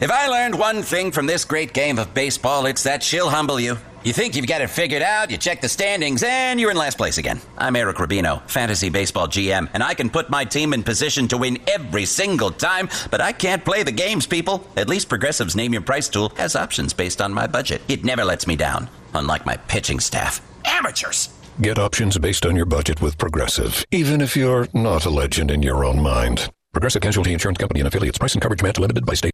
[0.00, 3.58] If I learned one thing from this great game of baseball, it's that she'll humble
[3.58, 3.78] you.
[4.04, 6.98] You think you've got it figured out, you check the standings, and you're in last
[6.98, 7.40] place again.
[7.56, 11.38] I'm Eric Rubino, Fantasy Baseball GM, and I can put my team in position to
[11.38, 14.68] win every single time, but I can't play the games, people.
[14.76, 17.80] At least Progressive's Name Your Price tool has options based on my budget.
[17.88, 20.42] It never lets me down, unlike my pitching staff.
[20.66, 21.30] Amateurs!
[21.62, 25.62] Get options based on your budget with Progressive, even if you're not a legend in
[25.62, 26.50] your own mind.
[26.74, 28.18] Progressive Casualty Insurance Company and affiliates.
[28.18, 29.33] Price and coverage match limited by state.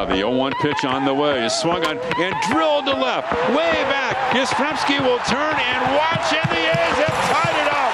[0.00, 3.84] Now the 0-1 pitch on the way is swung on and drilled to left, way
[3.92, 4.16] back.
[4.34, 7.92] Yastrzemski will turn and watch, and the A's have tied it up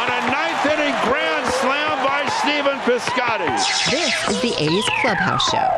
[0.00, 3.52] on a ninth inning grand slam by Stephen Piscotty.
[3.90, 5.68] This is the A's Clubhouse Show.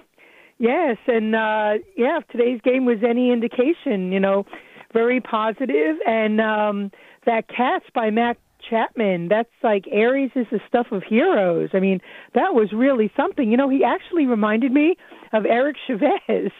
[0.59, 4.45] Yes, and uh yeah, if today's game was any indication, you know,
[4.93, 5.67] very positive.
[5.67, 6.91] positive and um
[7.25, 8.37] that catch by Matt
[8.69, 11.69] Chapman, that's like Aries is the stuff of heroes.
[11.73, 12.01] I mean,
[12.35, 13.49] that was really something.
[13.49, 14.97] You know, he actually reminded me
[15.35, 16.51] of Eric Chavez.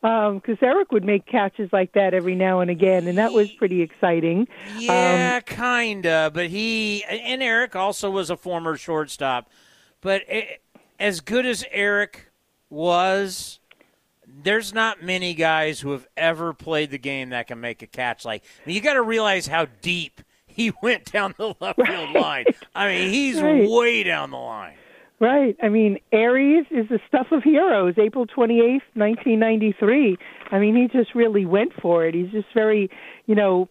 [0.00, 3.50] Um, because Eric would make catches like that every now and again, and that was
[3.50, 4.46] pretty exciting.
[4.76, 6.30] Yeah, Um, kinda.
[6.32, 9.50] But he and Eric also was a former shortstop.
[10.00, 10.62] But it,
[11.00, 12.30] as good as Eric
[12.70, 13.58] was,
[14.24, 18.24] there's not many guys who have ever played the game that can make a catch
[18.24, 18.44] like.
[18.44, 22.44] I mean, you got to realize how deep he went down the left field line.
[22.72, 23.68] I mean, he's Right.
[23.68, 24.74] way down the line.
[25.20, 25.56] Right.
[25.60, 27.94] I mean, Aries is the stuff of heroes.
[27.98, 30.16] April 28th, 1993.
[30.52, 32.14] I mean, he just really went for it.
[32.14, 32.88] He's just very,
[33.26, 33.68] you know,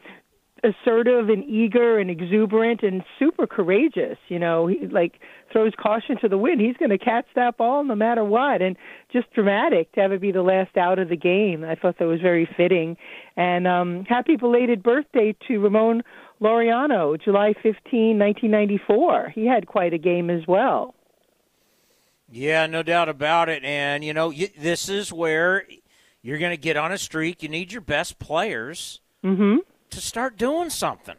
[0.64, 4.18] assertive and eager and exuberant and super courageous.
[4.28, 5.20] You know, he like
[5.52, 6.60] throws caution to the wind.
[6.60, 8.76] He's going to catch that ball no matter what, and
[9.12, 11.64] just dramatic to have it be the last out of the game.
[11.64, 12.98] I thought that was very fitting.
[13.36, 16.04] And um, happy belated birthday to Ramon
[16.42, 19.32] Laureano, July 15, 1994.
[19.34, 20.94] He had quite a game as well.
[22.32, 23.64] Yeah, no doubt about it.
[23.64, 25.66] And you know, you, this is where
[26.22, 27.44] you're going to get on a streak.
[27.44, 29.02] You need your best players.
[29.24, 29.58] Mm-hmm
[29.90, 31.16] to start doing something.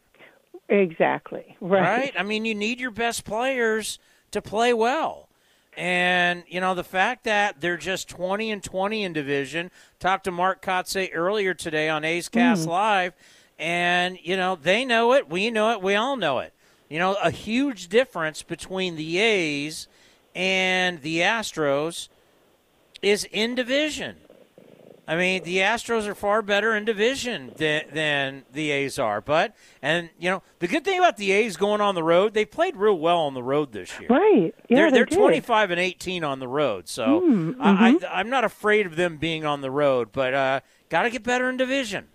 [0.69, 1.57] Exactly.
[1.61, 1.83] Right.
[1.83, 2.15] Right?
[2.19, 3.99] I mean, you need your best players
[4.33, 5.29] to play well.
[5.77, 10.33] And, you know, the fact that they're just 20 and 20 in division, talked to
[10.33, 12.71] Mark Kotsay earlier today on A's Cast mm.
[12.71, 13.15] Live,
[13.59, 16.53] and, you know, they know it, we know it, we all know it.
[16.89, 19.89] You know, a huge difference between the A's
[20.39, 22.09] and the Astros
[23.03, 24.17] is in division.
[25.09, 29.21] I mean, the Astros are far better in division than, than the A's are.
[29.21, 32.45] But, and, you know, the good thing about the A's going on the road, they
[32.45, 34.09] played real well on the road this year.
[34.11, 34.55] Right.
[34.69, 36.89] Yeah, they're, they're they 25 and 18 on the road.
[36.89, 37.61] So mm, mm-hmm.
[37.61, 41.11] I, I, am not afraid of them being on the road, but uh, got to
[41.11, 42.07] get better in division.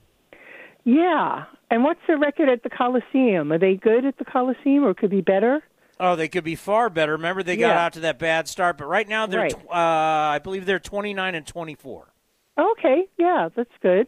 [0.85, 1.45] Yeah.
[1.71, 3.51] And what's their record at the Coliseum?
[3.51, 5.61] Are they good at the Coliseum or could be better?
[5.99, 7.13] Oh, they could be far better.
[7.13, 7.85] Remember, they got yeah.
[7.85, 9.53] out to that bad start, but right now they're, right.
[9.53, 12.13] uh, I believe they're 29 and 24.
[12.57, 14.07] Okay, yeah, that's good.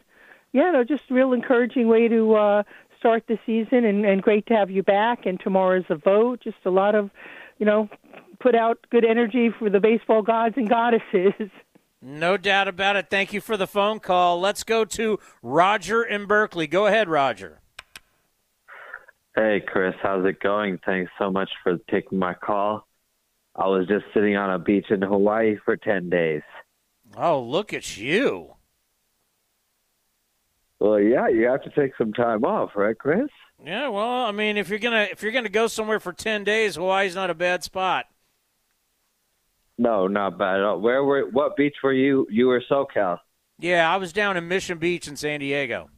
[0.51, 2.63] Yeah, no, just real encouraging way to uh,
[2.97, 5.25] start the season, and, and great to have you back.
[5.25, 6.41] And tomorrow's a vote.
[6.43, 7.11] Just a lot of,
[7.59, 7.89] you know,
[8.39, 11.33] put out good energy for the baseball gods and goddesses.
[12.07, 13.09] No doubt about it.
[13.09, 14.39] Thank you for the phone call.
[14.39, 16.67] Let's go to Roger in Berkeley.
[16.67, 17.61] Go ahead, Roger.
[19.35, 20.79] Hey, Chris, how's it going?
[20.85, 22.87] Thanks so much for taking my call.
[23.55, 26.41] I was just sitting on a beach in Hawaii for 10 days.
[27.17, 28.55] Oh, look at you.
[30.79, 33.29] Well, yeah, you have to take some time off, right, Chris?
[33.63, 36.75] Yeah, well, I mean, if you're gonna if you're gonna go somewhere for ten days,
[36.75, 38.05] Hawaii's not a bad spot.
[39.77, 40.81] No, not bad at all.
[40.81, 42.27] Where were what beach were you?
[42.29, 43.19] You were SoCal.
[43.57, 45.89] Yeah, I was down in Mission Beach in San Diego.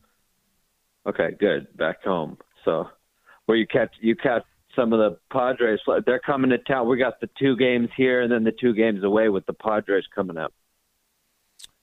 [1.07, 1.75] Okay, good.
[1.75, 2.37] Back home.
[2.63, 2.89] So,
[3.47, 4.43] where you catch you catch
[4.75, 5.79] some of the Padres?
[6.05, 6.87] They're coming to town.
[6.87, 10.05] We got the two games here, and then the two games away with the Padres
[10.13, 10.53] coming up.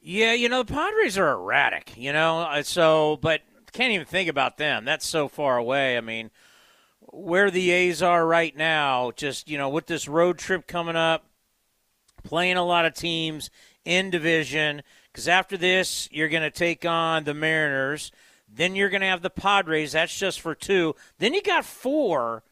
[0.00, 1.96] Yeah, you know the Padres are erratic.
[1.96, 3.40] You know, uh, so but
[3.72, 4.84] can't even think about them.
[4.84, 5.96] That's so far away.
[5.96, 6.30] I mean,
[7.00, 11.26] where the A's are right now, just you know, with this road trip coming up,
[12.22, 13.50] playing a lot of teams
[13.84, 14.82] in division.
[15.12, 18.10] Because after this, you're going to take on the Mariners.
[18.54, 19.92] Then you're going to have the Padres.
[19.92, 20.94] That's just for two.
[21.18, 22.42] Then you got four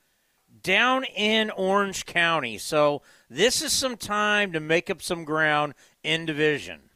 [0.62, 2.58] down in Orange County.
[2.58, 6.90] So this is some time to make up some ground in division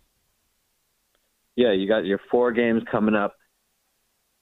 [1.57, 3.35] yeah, you got your four games coming up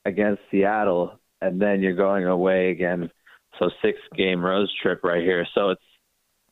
[0.04, 3.10] against Seattle, and then you're going away again.
[3.58, 5.46] So six game road trip right here.
[5.54, 5.82] So it's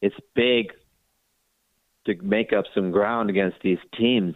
[0.01, 0.73] it's big
[2.07, 4.35] to make up some ground against these teams.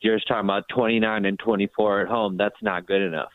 [0.00, 2.36] You're just talking about 29 and 24 at home.
[2.36, 3.32] That's not good enough.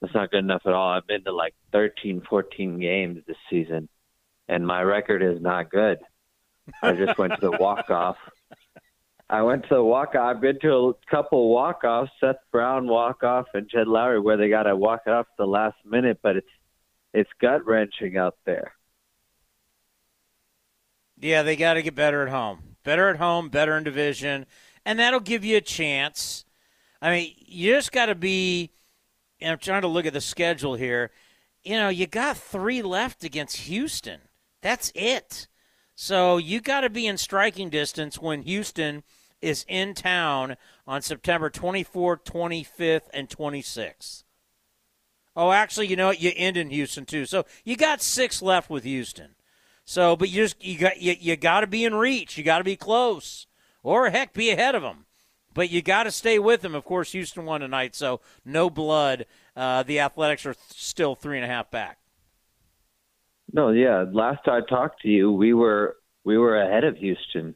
[0.00, 0.90] That's not good enough at all.
[0.90, 3.88] I've been to like 13, 14 games this season,
[4.48, 5.98] and my record is not good.
[6.82, 8.16] I just went to the walk off
[9.30, 10.36] I went to the walk off.
[10.36, 14.38] I've been to a couple walk offs, Seth Brown walk off and Jed Lowrie, where
[14.38, 16.48] they got to walk it off the last minute, but it's
[17.12, 18.72] it's gut wrenching out there.
[21.20, 22.76] Yeah, they got to get better at home.
[22.84, 24.46] Better at home, better in division,
[24.88, 26.46] and that'll give you a chance.
[27.02, 28.70] I mean, you just got to be.
[29.38, 31.10] And I'm trying to look at the schedule here.
[31.62, 34.20] You know, you got three left against Houston.
[34.62, 35.46] That's it.
[35.94, 39.02] So you got to be in striking distance when Houston
[39.42, 44.24] is in town on September 24th, 25th, and 26th.
[45.36, 46.22] Oh, actually, you know what?
[46.22, 47.26] You end in Houston too.
[47.26, 49.34] So you got six left with Houston.
[49.84, 52.38] So, but you just you got you, you got to be in reach.
[52.38, 53.46] You got to be close,
[53.82, 55.06] or heck, be ahead of them.
[55.54, 56.74] But you got to stay with them.
[56.74, 59.26] Of course, Houston won tonight, so no blood.
[59.56, 61.98] Uh, the Athletics are th- still three and a half back.
[63.52, 64.04] No, yeah.
[64.12, 67.54] Last I talked to you, we were we were ahead of Houston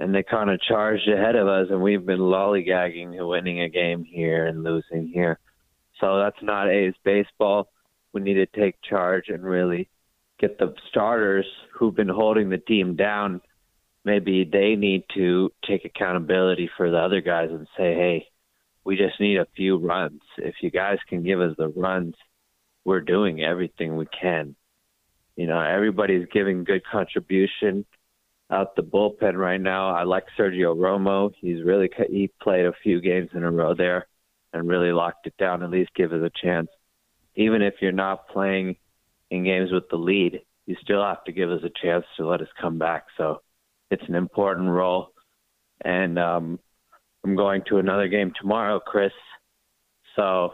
[0.00, 4.02] and they kind of charged ahead of us, and we've been lollygagging, winning a game
[4.02, 5.38] here and losing here.
[6.00, 7.70] So that's not A's baseball.
[8.14, 9.90] We need to take charge and really
[10.38, 11.44] get the starters
[11.74, 13.42] who've been holding the team down.
[14.04, 18.26] Maybe they need to take accountability for the other guys and say, hey,
[18.84, 20.20] we just need a few runs.
[20.38, 22.14] If you guys can give us the runs,
[22.84, 24.56] we're doing everything we can.
[25.36, 27.84] You know, everybody's giving good contribution
[28.50, 29.90] out the bullpen right now.
[29.94, 31.32] I like Sergio Romo.
[31.38, 34.06] He's really he played a few games in a row there
[34.52, 35.62] and really locked it down.
[35.62, 36.68] At least give us a chance,
[37.36, 38.76] even if you're not playing
[39.30, 40.40] in games with the lead.
[40.66, 43.06] You still have to give us a chance to let us come back.
[43.16, 43.42] So
[43.90, 45.08] it's an important role,
[45.82, 46.58] and um,
[47.24, 49.12] I'm going to another game tomorrow, Chris.
[50.16, 50.52] So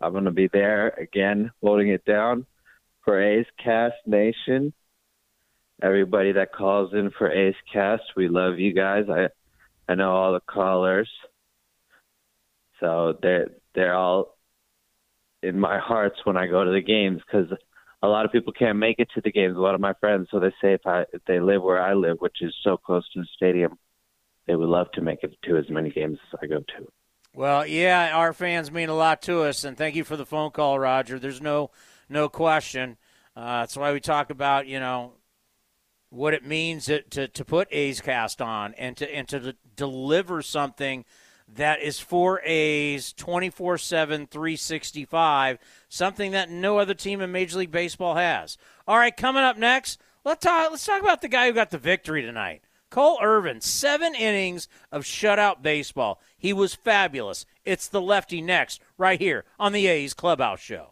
[0.00, 2.46] I'm going to be there again, holding it down
[3.04, 4.72] for A's Cast Nation
[5.82, 8.02] everybody that calls in for A's Cast.
[8.16, 9.04] We love you guys.
[9.10, 9.28] I
[9.90, 11.10] I know all the callers.
[12.80, 14.38] So they're they're all
[15.42, 17.52] in my hearts when I go to the games because
[18.02, 19.56] a lot of people can't make it to the games.
[19.56, 21.94] A lot of my friends, so they say if I if they live where I
[21.94, 23.78] live, which is so close to the stadium,
[24.46, 26.88] they would love to make it to as many games as I go to.
[27.34, 30.50] Well, yeah, our fans mean a lot to us, and thank you for the phone
[30.50, 31.18] call, Roger.
[31.18, 31.70] There's no
[32.08, 32.96] no question.
[33.34, 35.12] Uh, that's why we talk about you know
[36.10, 40.42] what it means to, to, to put A's Cast on and to and to deliver
[40.42, 41.04] something
[41.56, 47.70] that is for A's 24 7, 365, something that no other team in Major League
[47.70, 48.58] Baseball has.
[48.86, 51.78] All right, coming up next, let's talk, let's talk about the guy who got the
[51.78, 52.62] victory tonight.
[52.90, 56.20] Cole Irvin, seven innings of shutout baseball.
[56.36, 57.46] He was fabulous.
[57.64, 60.91] It's the lefty next, right here on the A's Clubhouse Show.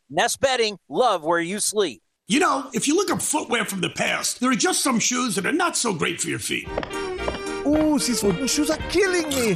[0.13, 2.01] Nest Bedding, love where you sleep.
[2.27, 5.35] You know, if you look up footwear from the past, there are just some shoes
[5.35, 6.67] that are not so great for your feet.
[7.65, 9.55] Ooh, these wooden shoes are killing me.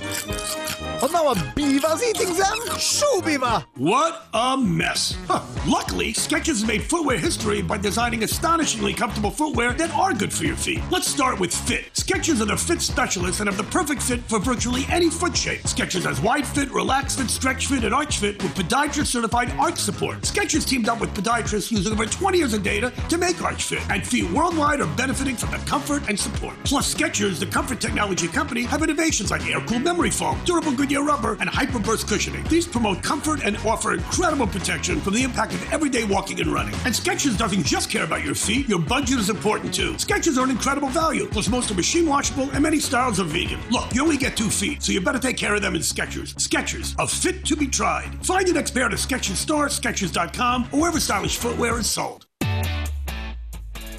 [1.01, 2.77] Oh, now a beaver's eating them?
[2.79, 3.65] Shoe beaver!
[3.75, 5.17] What a mess.
[5.27, 5.41] Huh.
[5.67, 10.55] Luckily, Skechers made footwear history by designing astonishingly comfortable footwear that are good for your
[10.55, 10.79] feet.
[10.89, 11.93] Let's start with fit.
[11.93, 15.61] Skechers are the fit specialists and have the perfect fit for virtually any foot shape.
[15.63, 19.77] Skechers has wide fit, relaxed fit, stretch fit, and arch fit with podiatrist certified arch
[19.77, 20.21] support.
[20.21, 23.81] Skechers teamed up with podiatrists using over 20 years of data to make arch fit,
[23.89, 26.55] and feet worldwide are benefiting from the comfort and support.
[26.63, 30.94] Plus, Skechers, the comfort technology company, have innovations like air cooled memory foam, durable Goodyear
[31.03, 32.43] rubber, and hyperburst cushioning.
[32.45, 36.73] These promote comfort and offer incredible protection from the impact of everyday walking and running.
[36.85, 39.93] And Skechers doesn't just care about your feet, your budget is important too.
[39.93, 43.59] Skechers are an incredible value, plus most are machine washable and many styles are vegan.
[43.71, 46.33] Look, you only get two feet, so you better take care of them in Skechers.
[46.35, 48.25] Skechers, a fit to be tried.
[48.25, 52.25] Find your next pair at a Skechers store, Skechers.com, or wherever stylish footwear is sold.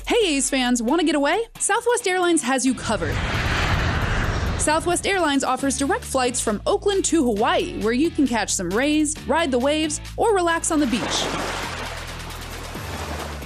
[0.07, 1.43] Hey A's fans, want to get away?
[1.59, 3.17] Southwest Airlines has you covered.
[4.67, 9.15] Southwest Airlines offers direct flights from Oakland to Hawaii, where you can catch some rays,
[9.29, 11.03] ride the waves, or relax on the beach.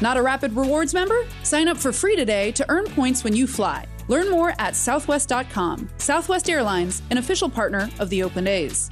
[0.00, 1.26] Not a Rapid Rewards member?
[1.42, 3.84] Sign up for free today to earn points when you fly.
[4.08, 5.90] Learn more at southwest.com.
[5.98, 8.88] Southwest Airlines, an official partner of the Oakland A's.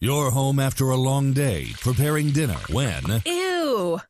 [0.00, 4.00] You're home after a long day, preparing dinner when Ew.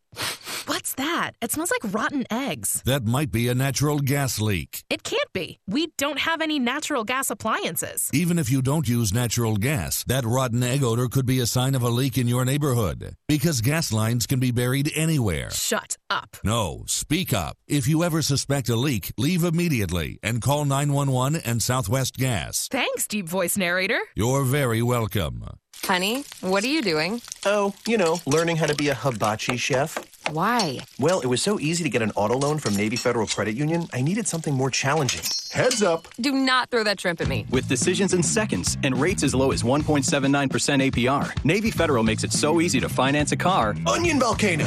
[0.66, 1.32] What's that?
[1.42, 2.82] It smells like rotten eggs.
[2.86, 4.84] that might be a natural gas leak.
[4.88, 5.58] It can't be.
[5.66, 8.08] We don't have any natural gas appliances.
[8.12, 11.74] Even if you don't use natural gas, that rotten egg odor could be a sign
[11.74, 13.16] of a leak in your neighborhood.
[13.28, 15.50] Because gas lines can be buried anywhere.
[15.50, 16.36] Shut up.
[16.44, 17.56] No, speak up.
[17.66, 22.68] If you ever suspect a leak, leave immediately and call 911 and Southwest Gas.
[22.70, 24.00] Thanks, deep voice narrator.
[24.14, 25.44] You're very welcome.
[25.82, 27.20] Honey, what are you doing?
[27.44, 29.98] Oh, you know, learning how to be a hibachi chef.
[30.30, 30.78] Why?
[30.98, 33.86] Well, it was so easy to get an auto loan from Navy Federal Credit Union,
[33.92, 35.22] I needed something more challenging.
[35.50, 36.08] Heads up!
[36.20, 37.46] Do not throw that shrimp at me.
[37.50, 42.32] With decisions in seconds and rates as low as 1.79% APR, Navy Federal makes it
[42.32, 43.74] so easy to finance a car.
[43.86, 44.66] Onion volcano!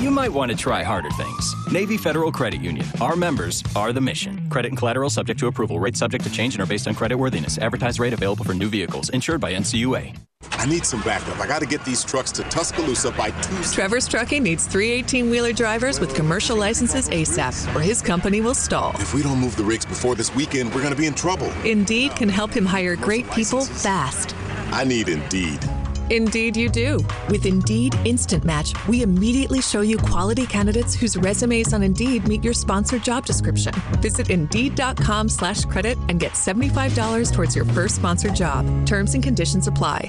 [0.00, 1.54] You might want to try harder things.
[1.70, 2.86] Navy Federal Credit Union.
[3.00, 4.48] Our members are the mission.
[4.50, 5.78] Credit and collateral subject to approval.
[5.78, 7.56] Rates subject to change and are based on credit worthiness.
[7.58, 9.10] Advertised rate available for new vehicles.
[9.10, 10.16] Insured by NCUA.
[10.52, 11.38] I need some backup.
[11.40, 13.74] I got to get these trucks to Tuscaloosa by Tuesday.
[13.74, 18.54] Trevor's Trucking needs three 18 wheeler drivers with commercial licenses ASAP, or his company will
[18.54, 18.92] stall.
[18.96, 21.50] If we don't move the rigs before this weekend, we're going to be in trouble.
[21.64, 24.34] Indeed can help him hire great people fast.
[24.70, 25.58] I need Indeed.
[26.10, 26.98] Indeed, you do.
[27.30, 32.44] With Indeed Instant Match, we immediately show you quality candidates whose resumes on Indeed meet
[32.44, 33.72] your sponsored job description.
[34.00, 38.66] Visit Indeed.com slash credit and get $75 towards your first sponsored job.
[38.86, 40.08] Terms and conditions apply.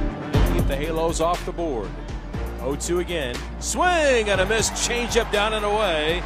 [0.59, 1.89] the Halos off the board.
[2.59, 3.35] 0-2 again.
[3.59, 4.69] Swing and a miss.
[4.71, 6.21] Changeup down and away.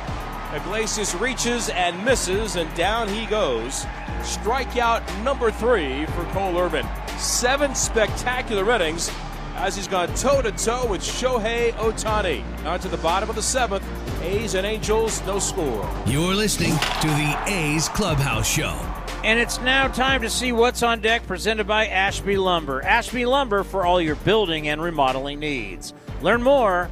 [0.53, 3.85] Iglesias reaches and misses, and down he goes.
[4.21, 6.85] Strikeout number three for Cole Irvin.
[7.17, 9.11] Seven spectacular innings
[9.55, 12.43] as he's gone toe to toe with Shohei Ohtani.
[12.63, 13.85] Now to the bottom of the seventh.
[14.21, 15.89] A's and Angels, no score.
[16.05, 18.94] You're listening to the A's Clubhouse Show.
[19.25, 22.83] And it's now time to see what's on deck presented by Ashby Lumber.
[22.83, 25.95] Ashby Lumber for all your building and remodeling needs.
[26.21, 26.91] Learn more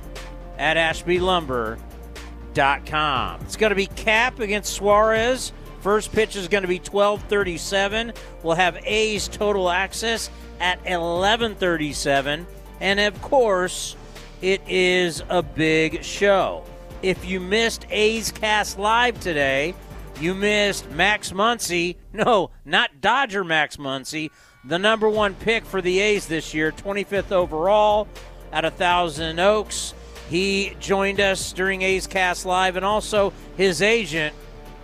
[0.57, 3.41] at ashbylumber.com.
[3.41, 5.53] It's going to be Cap against Suarez.
[5.81, 8.15] First pitch is going to be 12:37.
[8.41, 12.47] We'll have A's total access at 11:37,
[12.81, 13.95] and of course,
[14.41, 16.63] it is a big show.
[17.03, 19.75] If you missed A's Cast Live today,
[20.19, 21.95] you missed Max Muncy.
[22.13, 24.29] No, not Dodger Max Muncy,
[24.63, 28.07] the number one pick for the A's this year, 25th overall
[28.51, 29.93] at a Thousand Oaks.
[30.29, 34.33] He joined us during A's Cast Live, and also his agent,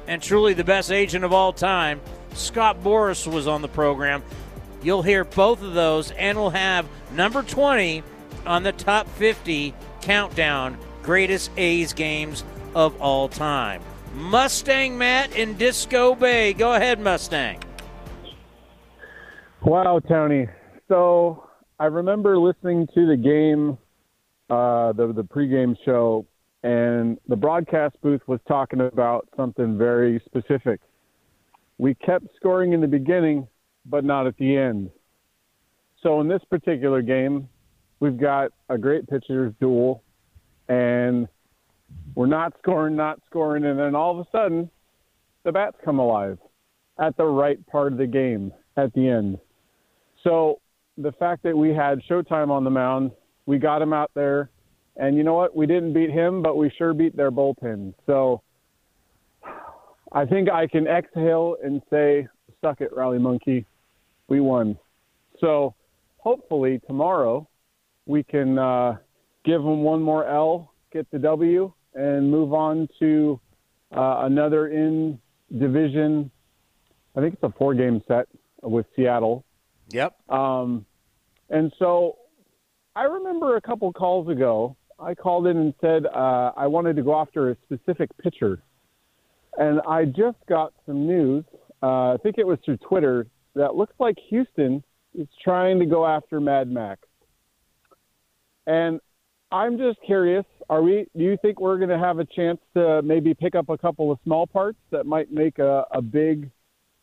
[0.08, 2.02] and truly the best agent of all time,
[2.34, 4.24] Scott Boras, was on the program.
[4.82, 8.04] You'll hear both of those, and we'll have number 20
[8.46, 12.44] on the top 50 countdown greatest A's games
[12.76, 13.82] of all time.
[14.14, 16.54] Mustang Matt in Disco Bay.
[16.54, 17.60] Go ahead, Mustang.
[19.62, 20.50] Wow, Townie.
[20.88, 21.50] So
[21.80, 23.78] I remember listening to the game,
[24.50, 26.26] uh, the the pregame show,
[26.64, 30.82] and the broadcast booth was talking about something very specific.
[31.78, 33.48] We kept scoring in the beginning,
[33.86, 34.90] but not at the end.
[36.02, 37.48] So in this particular game,
[38.00, 40.04] we've got a great pitchers duel,
[40.68, 41.28] and
[42.20, 44.70] we're not scoring, not scoring, and then all of a sudden,
[45.46, 46.38] the bats come alive
[47.02, 49.40] at the right part of the game at the end.
[50.26, 50.60] So
[50.98, 53.12] the fact that we had Showtime on the mound,
[53.46, 54.50] we got him out there,
[54.98, 55.56] and you know what?
[55.56, 57.94] We didn't beat him, but we sure beat their bullpen.
[58.06, 58.42] So
[60.12, 62.28] I think I can exhale and say,
[62.60, 63.66] "Suck it, Rally Monkey,
[64.28, 64.78] we won."
[65.40, 65.74] So
[66.18, 67.48] hopefully tomorrow
[68.08, 68.98] we can uh,
[69.46, 73.40] give them one more L, get the W, and move on to
[73.96, 75.20] uh, another in
[75.58, 76.30] division.
[77.16, 78.28] I think it's a four game set
[78.62, 79.44] with Seattle.
[79.92, 80.16] Yep.
[80.30, 80.86] Um,
[81.50, 82.18] and so
[82.96, 87.02] I remember a couple calls ago, I called in and said uh, I wanted to
[87.02, 88.62] go after a specific pitcher.
[89.58, 91.44] And I just got some news,
[91.82, 94.84] uh, I think it was through Twitter, that looks like Houston
[95.16, 97.02] is trying to go after Mad Max.
[98.68, 99.02] And
[99.52, 103.02] I'm just curious, are we do you think we're going to have a chance to
[103.02, 106.52] maybe pick up a couple of small parts that might make a, a big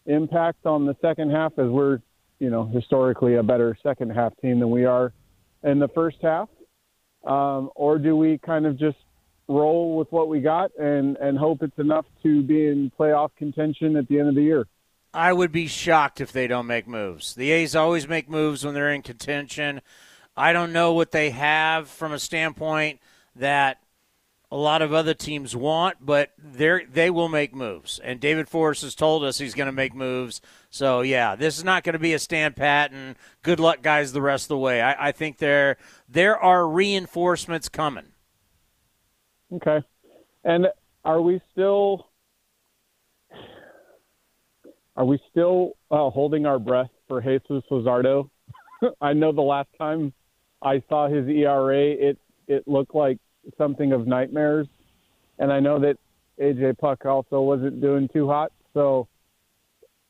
[0.07, 2.01] impact on the second half as we're,
[2.39, 5.13] you know, historically a better second half team than we are
[5.65, 6.49] in the first half?
[7.25, 8.99] Um, or do we kind of just
[9.49, 13.97] roll with what we got and, and hope it's enough to be in playoff contention
[13.97, 14.67] at the end of the year?
[15.13, 17.35] I would be shocked if they don't make moves.
[17.35, 19.81] The A's always make moves when they're in contention.
[20.37, 23.01] I don't know what they have from a standpoint
[23.37, 23.81] that
[24.51, 27.99] a lot of other teams want, but they they will make moves.
[27.99, 30.41] And David Forst has told us he's going to make moves.
[30.71, 34.13] So yeah, this is not going to be a stand pat and good luck, guys,
[34.13, 34.81] the rest of the way.
[34.81, 35.79] I, I think there
[36.09, 38.07] there are reinforcements coming.
[39.53, 39.83] Okay,
[40.45, 40.69] and
[41.05, 42.09] are we still
[44.97, 48.31] are we still uh, holding our breath for Jesus Luzardo?
[49.01, 50.13] I know the last time
[50.67, 53.19] I saw his ERA, it it looked like
[53.57, 54.67] something of nightmares.
[55.39, 55.97] And I know that
[56.41, 58.51] AJ Puk also wasn't doing too hot.
[58.75, 59.07] So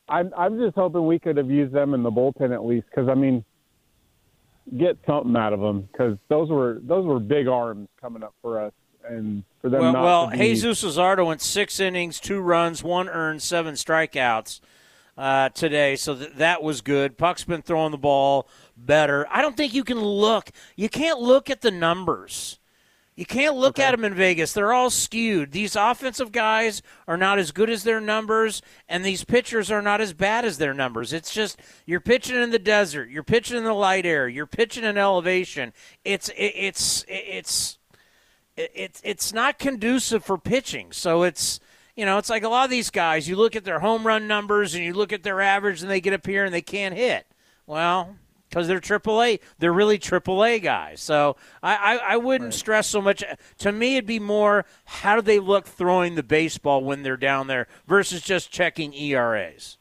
[0.09, 3.07] I'm I'm just hoping we could have used them in the bullpen at least because
[3.09, 3.45] I mean,
[4.79, 8.59] get something out of them because those were those were big arms coming up for
[8.59, 8.73] us.
[9.07, 12.83] And for them well, not well to be, Jesus Luzardo went six innings, two runs,
[12.83, 14.61] one earned, seven strikeouts
[15.17, 17.17] uh, today, so th- that was good.
[17.17, 19.27] Puk's been throwing the ball better.
[19.31, 20.51] I don't think you can look.
[20.77, 22.59] You can't look at the numbers.
[23.17, 24.53] You can't look at them in Vegas.
[24.53, 25.53] They're all skewed.
[25.53, 28.61] These offensive guys are not as good as their numbers,
[28.91, 31.15] and these pitchers are not as bad as their numbers.
[31.15, 34.85] It's just you're pitching in the desert, you're pitching in the light air, you're pitching
[34.85, 35.73] in elevation.
[36.05, 37.79] It's it, it's it's
[38.55, 40.93] it's it's not conducive for pitching.
[40.93, 41.59] So it's
[41.97, 43.27] you know it's like a lot of these guys.
[43.27, 46.03] You look at their home run numbers and you look at their average, and they
[46.03, 47.27] get up here and they can't hit.
[47.67, 48.17] Well,
[48.57, 49.39] because they're AAA.
[49.59, 51.03] They're really AAA guys.
[51.03, 53.23] So I, I, I wouldn't stress so much.
[53.59, 57.49] To me, it'd be more how do they look throwing the baseball when they're down
[57.49, 59.77] there versus just checking ERAs.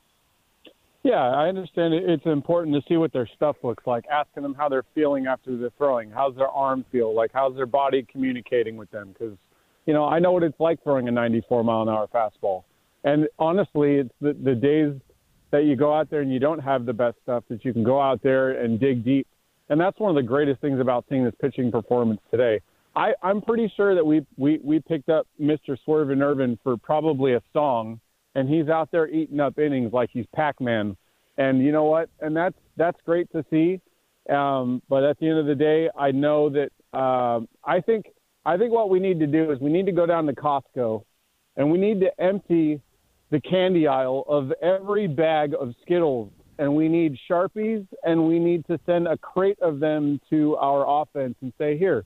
[1.04, 4.68] Yeah, I understand it's important to see what their stuff looks like, asking them how
[4.68, 6.10] they're feeling after they're throwing.
[6.10, 7.16] How's their arm feel?
[7.16, 9.14] Like, how's their body communicating with them?
[9.14, 9.38] Because,
[9.86, 12.64] you know, I know what it's like throwing a 94 mile an hour fastball.
[13.06, 15.00] And honestly, it's the, the days
[15.56, 17.82] that you go out there and you don't have the best stuff that you can
[17.82, 19.26] go out there and dig deep.
[19.70, 22.60] And that's one of the greatest things about seeing this pitching performance today.
[22.93, 25.78] I, I'm pretty sure that we, we, we picked up Mr.
[25.86, 28.01] Swerve and Irvin for probably a song,
[28.36, 30.97] and he's out there eating up innings like he's Pac-Man.
[31.38, 32.10] And you know what?
[32.20, 33.80] And that's that's great to see.
[34.30, 38.08] Um, but at the end of the day, I know that um, I think
[38.45, 41.03] I think what we need to do is we need to go down to Costco,
[41.56, 42.82] and we need to empty
[43.32, 48.66] the candy aisle of every bag of Skittles, and we need Sharpies, and we need
[48.68, 52.06] to send a crate of them to our offense and say, here,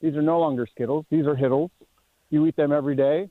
[0.00, 1.70] these are no longer Skittles, these are Hittles.
[2.30, 3.28] You eat them every day.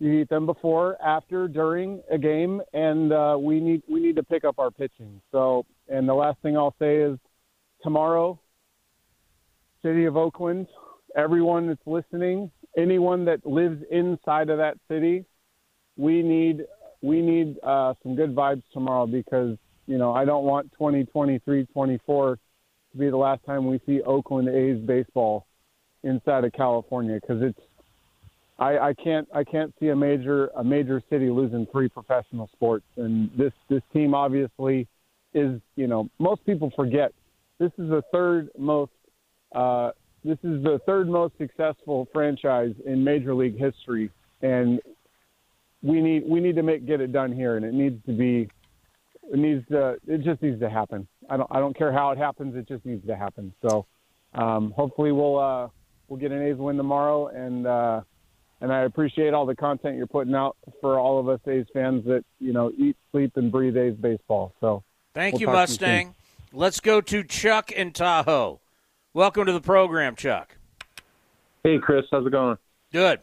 [0.00, 4.22] You eat them before, after, during a game, and uh, we need we need to
[4.22, 5.20] pick up our pitching.
[5.32, 7.18] So, and the last thing I'll say is,
[7.82, 8.38] tomorrow,
[9.82, 10.68] City of Oakland,
[11.16, 15.24] everyone that's listening, anyone that lives inside of that city,
[15.96, 16.64] we need
[17.02, 22.38] we need uh, some good vibes tomorrow because you know I don't want 2023 24
[22.92, 25.46] to be the last time we see Oakland A's baseball
[26.02, 27.58] inside of California because it's
[28.58, 32.84] I, I can't I can't see a major a major city losing three professional sports.
[32.96, 34.88] And this this team obviously
[35.34, 37.12] is you know most people forget
[37.58, 38.92] this is the third most
[39.54, 39.90] uh,
[40.24, 44.10] this is the third most successful franchise in Major League history,
[44.42, 44.80] and
[45.82, 48.48] we need we need to make get it done here, and it needs to be
[49.32, 51.06] it needs to it just needs to happen.
[51.30, 53.52] I don't I don't care how it happens, it just needs to happen.
[53.62, 53.86] So
[54.34, 55.68] um, hopefully we'll uh,
[56.08, 58.00] we'll get an A's win tomorrow, and uh,
[58.60, 62.04] and I appreciate all the content you're putting out for all of us A's fans
[62.06, 64.54] that you know eat, sleep, and breathe A's baseball.
[64.60, 64.82] So
[65.14, 66.06] Thank we'll you, talk Mustang.
[66.06, 66.14] soon.
[66.52, 68.60] Let's go to Chuck in Tahoe.
[69.12, 70.56] Welcome to the program, Chuck.
[71.62, 72.56] Hey, Chris, how's it going?
[72.92, 73.20] Good.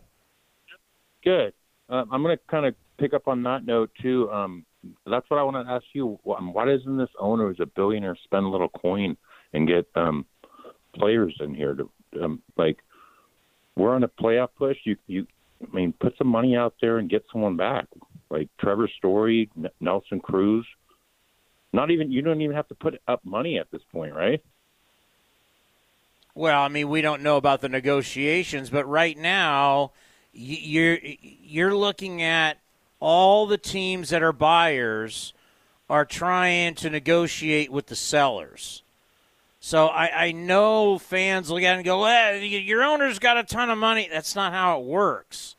[1.23, 1.53] Good.
[1.89, 4.31] Uh, I'm going to kind of pick up on that note too.
[4.31, 4.65] Um,
[5.05, 6.19] that's what I want to ask you.
[6.23, 9.17] Wh- Why doesn't this owner, who's a billionaire, spend a little coin
[9.53, 10.25] and get um,
[10.95, 11.89] players in here to
[12.23, 12.77] um, like?
[13.75, 14.77] We're on a playoff push.
[14.85, 15.27] You, you,
[15.61, 17.87] I mean, put some money out there and get someone back,
[18.29, 20.65] like Trevor Story, N- Nelson Cruz.
[21.73, 24.41] Not even you don't even have to put up money at this point, right?
[26.33, 29.91] Well, I mean, we don't know about the negotiations, but right now,
[30.35, 32.57] you're you're looking at
[32.99, 35.33] all the teams that are buyers
[35.89, 38.83] are trying to negotiate with the sellers.
[39.59, 42.07] So I, I know fans look at it and go,
[42.39, 44.07] your owner's got a ton of money.
[44.11, 45.55] That's not how it works.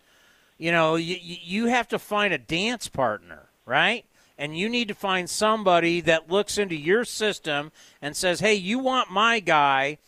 [0.58, 4.04] You know, you, you have to find a dance partner, right?
[4.38, 8.78] And you need to find somebody that looks into your system and says, hey, you
[8.78, 9.98] want my guy,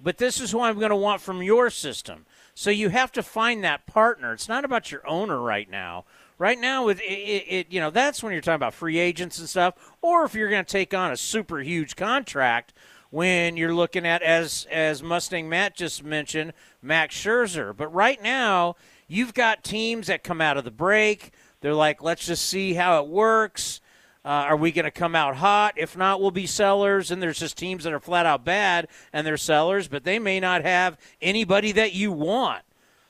[0.00, 2.26] but this is who I'm going to want from your system.
[2.58, 4.32] So you have to find that partner.
[4.32, 6.06] It's not about your owner right now.
[6.38, 9.38] Right now, with it, it, it, you know, that's when you're talking about free agents
[9.38, 12.72] and stuff, or if you're going to take on a super huge contract.
[13.10, 16.52] when you're looking at as as Mustang Matt just mentioned,
[16.82, 17.76] Max Scherzer.
[17.76, 18.76] But right now,
[19.08, 21.32] you've got teams that come out of the break.
[21.60, 23.80] They're like, let's just see how it works.
[24.26, 25.74] Uh, are we going to come out hot?
[25.76, 27.12] If not, we'll be sellers.
[27.12, 30.40] And there's just teams that are flat out bad and they're sellers, but they may
[30.40, 32.64] not have anybody that you want.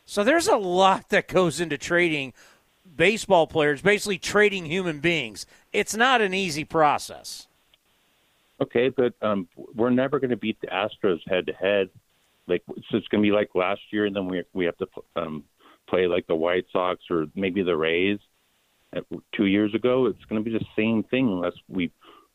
[0.04, 2.34] So there's a lot that goes into trading
[2.94, 5.46] baseball players, basically trading human beings.
[5.72, 7.46] It's not an easy process.
[8.60, 11.88] Okay, but um, we're never going to beat the Astros head to head.
[12.46, 14.86] Like it's going to be like last year, and then we we have to
[15.16, 15.44] um,
[15.88, 18.18] play like the White Sox or maybe the Rays
[19.32, 20.06] two years ago.
[20.06, 21.90] It's going to be the same thing unless we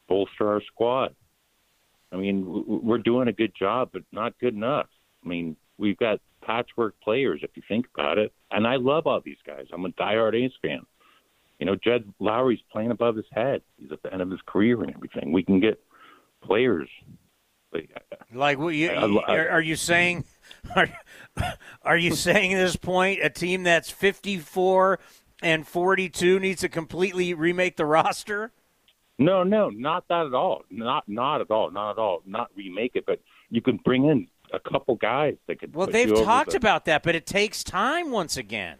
[0.08, 1.16] bolster our squad.
[2.12, 4.88] I mean, we're doing a good job, but not good enough.
[5.24, 9.22] I mean, we've got patchwork players if you think about it, and I love all
[9.22, 9.68] these guys.
[9.72, 10.82] I'm a diehard A's fan.
[11.60, 13.62] You know, Jed Lowrie's playing above his head.
[13.78, 15.32] He's at the end of his career and everything.
[15.32, 15.80] We can get
[16.44, 16.90] players.
[18.34, 20.26] Like, what you, I, I, are you saying?
[20.76, 20.88] Are,
[21.82, 25.00] are you saying at this point a team that's 54
[25.42, 28.52] and 42 needs to completely remake the roster?
[29.18, 30.64] No, no, not that at all.
[30.72, 31.70] Not not at all.
[31.70, 32.22] Not at all.
[32.26, 33.20] Not remake it, but
[33.50, 35.76] you can bring in a couple guys that could.
[35.76, 36.58] Well, they've talked the...
[36.58, 38.12] about that, but it takes time.
[38.12, 38.78] Once again,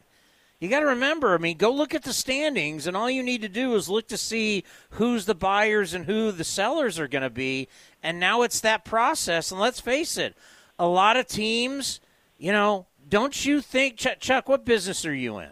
[0.60, 1.34] you got to remember.
[1.34, 4.08] I mean, go look at the standings, and all you need to do is look
[4.08, 7.68] to see who's the buyers and who the sellers are going to be.
[8.02, 9.52] And now it's that process.
[9.52, 10.36] And let's face it,
[10.80, 12.00] a lot of teams,
[12.38, 14.20] you know, don't you think, Chuck?
[14.20, 15.50] Chuck what business are you in?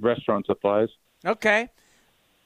[0.00, 0.88] Restaurant supplies.
[1.24, 1.68] Okay.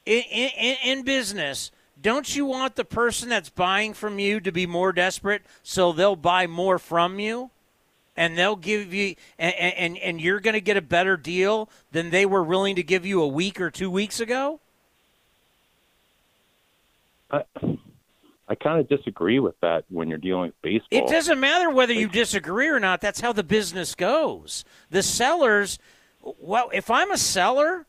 [0.07, 4.67] In, in, in business, don't you want the person that's buying from you to be
[4.67, 7.51] more desperate so they'll buy more from you?
[8.17, 12.11] And they'll give you, and, and, and you're going to get a better deal than
[12.11, 14.61] they were willing to give you a week or two weeks ago?
[17.29, 17.43] I,
[18.47, 20.87] I kind of disagree with that when you're dealing with baseball.
[20.93, 23.01] It doesn't matter whether you disagree or not.
[23.01, 24.65] That's how the business goes.
[24.91, 25.81] The sellers
[26.39, 27.87] well, if I'm a seller,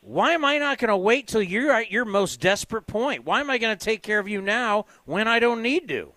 [0.00, 3.24] why am I not going to wait till you're at your most desperate point?
[3.24, 6.12] Why am I going to take care of you now when I don't need to?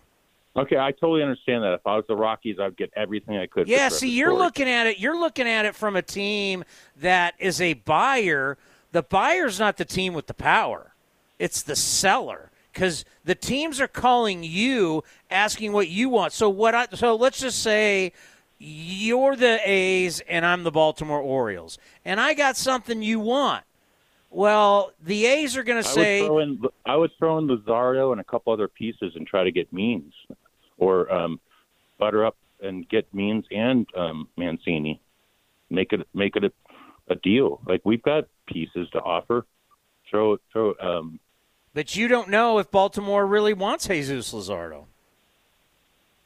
[0.54, 1.72] Okay, I totally understand that.
[1.72, 3.68] If I was the Rockies, I'd get everything I could.
[3.68, 4.98] Yeah, see, you're looking at it.
[4.98, 6.64] You're looking at it from a team
[7.00, 8.58] that is a buyer.
[8.92, 10.94] The buyer's not the team with the power;
[11.38, 16.34] it's the seller because the teams are calling you, asking what you want.
[16.34, 16.74] So what?
[16.74, 18.12] I, so let's just say
[18.62, 23.64] you're the A's and I'm the Baltimore Orioles, and I got something you want.
[24.30, 26.26] Well, the A's are going to say.
[26.26, 29.50] Would in, I would throw in Luzardo and a couple other pieces and try to
[29.50, 30.14] get Means,
[30.78, 31.40] or um,
[31.98, 35.00] butter up and get Means and um, Mancini.
[35.68, 36.52] Make it make it a,
[37.08, 37.60] a deal.
[37.66, 39.44] Like we've got pieces to offer.
[40.08, 40.74] Throw throw.
[40.80, 41.18] Um,
[41.74, 44.84] but you don't know if Baltimore really wants Jesus Luzardo.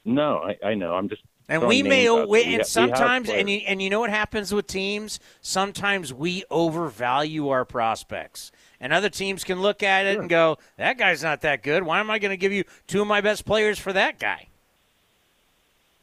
[0.05, 0.93] No, I, I know.
[0.93, 4.53] I'm just and we may, we, and sometimes, and you, and you know what happens
[4.53, 5.19] with teams?
[5.41, 8.51] Sometimes we overvalue our prospects.
[8.79, 10.21] And other teams can look at it sure.
[10.21, 11.81] and go, that guy's not that good.
[11.81, 14.49] Why am I going to give you two of my best players for that guy?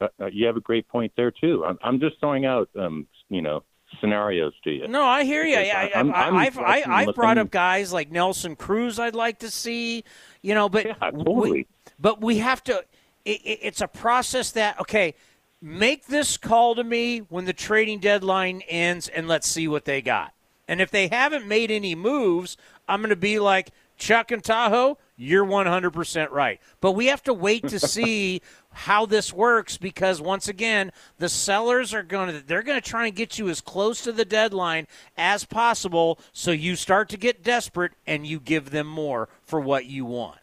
[0.01, 1.64] Uh, uh, you have a great point there, too.
[1.64, 3.62] I'm, I'm just throwing out, um, you know,
[4.01, 4.88] scenarios to you.
[4.88, 5.57] No, I hear you.
[5.57, 10.03] I, have I, I've brought up guys like Nelson Cruz I'd like to see,
[10.42, 11.51] you know, but, yeah, totally.
[11.51, 11.66] we,
[12.01, 12.84] but we have to–
[13.24, 15.14] it's a process that, okay–
[15.64, 20.02] make this call to me when the trading deadline ends and let's see what they
[20.02, 20.34] got.
[20.68, 24.98] And if they haven't made any moves, I'm going to be like, Chuck and Tahoe,
[25.16, 26.60] you're 100% right.
[26.82, 28.42] But we have to wait to see
[28.72, 33.06] how this works because once again, the sellers are going to they're going to try
[33.06, 34.86] and get you as close to the deadline
[35.16, 39.86] as possible so you start to get desperate and you give them more for what
[39.86, 40.40] you want.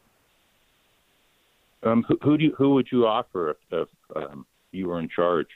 [1.84, 5.10] Um, who, who do you, who would you offer if, if um, you were in
[5.10, 5.48] charge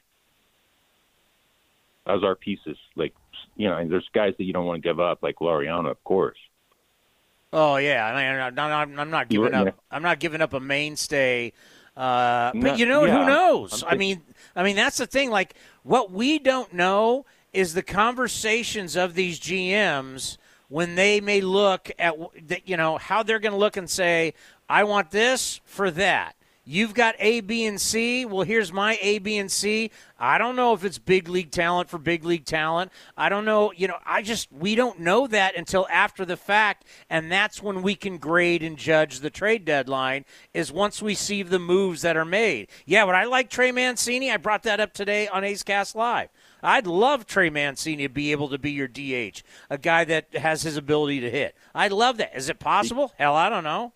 [2.08, 2.78] as our pieces.
[2.96, 3.14] Like,
[3.56, 6.38] you know, there's guys that you don't want to give up, like Laureano, of course.
[7.54, 9.80] Oh yeah, I mean, I'm, I'm not giving up.
[9.90, 11.54] I'm not giving up a mainstay.
[11.96, 13.84] Uh, but you know, yeah, who knows?
[13.88, 14.22] I mean,
[14.56, 15.30] I mean, that's the thing.
[15.30, 20.38] Like, what we don't know is the conversations of these GMs
[20.68, 22.16] when they may look at,
[22.66, 24.34] you know, how they're going to look and say,
[24.68, 26.36] "I want this for that."
[26.68, 28.26] You've got A, B, and C.
[28.26, 29.92] Well, here's my A, B, and C.
[30.18, 32.92] I don't know if it's big league talent for big league talent.
[33.16, 33.72] I don't know.
[33.72, 36.86] You know, I just, we don't know that until after the fact.
[37.08, 41.44] And that's when we can grade and judge the trade deadline, is once we see
[41.44, 42.70] the moves that are made.
[42.88, 44.32] Yeah, but I like Trey Mancini.
[44.32, 46.30] I brought that up today on A's Cast Live.
[46.64, 50.64] I'd love Trey Mancini to be able to be your DH, a guy that has
[50.64, 51.56] his ability to hit.
[51.76, 52.36] I'd love that.
[52.36, 53.14] Is it possible?
[53.20, 53.94] Hell, I don't know.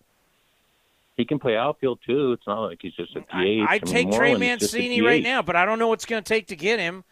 [1.20, 2.32] He can play outfield too.
[2.32, 3.26] It's not like he's just a DH.
[3.30, 5.78] I, I I'd take mean, Trey Moreland's just a Mancini right now, but I don't
[5.78, 7.04] know what's going to take to get him.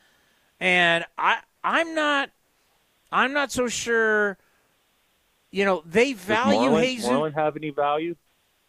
[0.58, 2.30] And I, I'm not,
[3.12, 4.38] I'm not so sure.
[5.50, 7.10] You know, they Does value Moreland, Jesus.
[7.10, 8.16] Moreland have any value?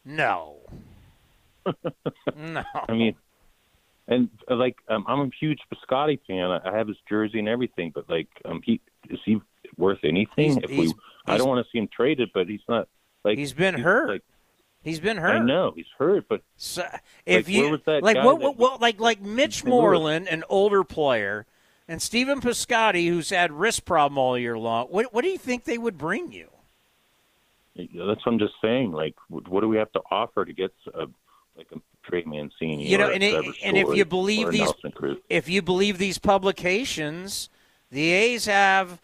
[0.04, 0.58] No.
[1.66, 2.64] no.
[2.90, 3.16] I mean,
[4.10, 6.52] and like um, I'm a huge Piscotty fan.
[6.52, 9.40] I, have his jersey and everything, but like, um, he is he
[9.78, 10.52] worth anything?
[10.52, 10.94] He's- if he's- we,
[11.34, 12.90] I don't want to see him traded, but he's not
[13.24, 14.10] like He's been hurt.
[14.10, 14.24] Like,
[14.84, 15.36] He's been hurt.
[15.36, 16.84] I know he's hurt, but So,
[17.26, 19.66] if Like, you where was that like guy what, what, what like like Mitch.
[19.66, 21.46] Moreland, an older player,
[21.88, 24.88] and Stephen Piscotty, who's had wrist problem all year long.
[24.88, 26.50] What what do you think they would bring you?
[27.76, 28.92] that's what I'm just saying.
[28.92, 31.08] Like, what what do we have to offer to get a
[31.56, 32.88] like a Trey Mancini?
[32.88, 34.72] You know, and, it, and if you believe these,
[35.30, 37.50] if you believe these publications,
[37.92, 39.02] the A's have,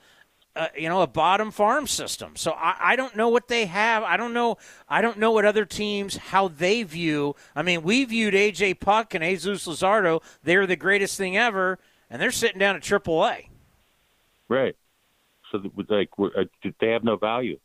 [0.55, 2.35] uh, you know, a bottom farm system.
[2.35, 4.03] So I, I don't know what they have.
[4.03, 4.57] I don't know.
[4.87, 7.35] I don't know what other teams how they view.
[7.55, 10.21] I mean, we viewed AJ Puk and Jesus Luzardo.
[10.43, 11.79] They're the greatest thing ever,
[12.09, 13.49] and they're sitting down at AAA.
[14.47, 14.75] Right.
[15.51, 16.43] So, like, uh,
[16.79, 17.59] they have no value?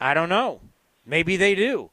[0.00, 0.60] I don't know.
[1.06, 1.90] Maybe they do.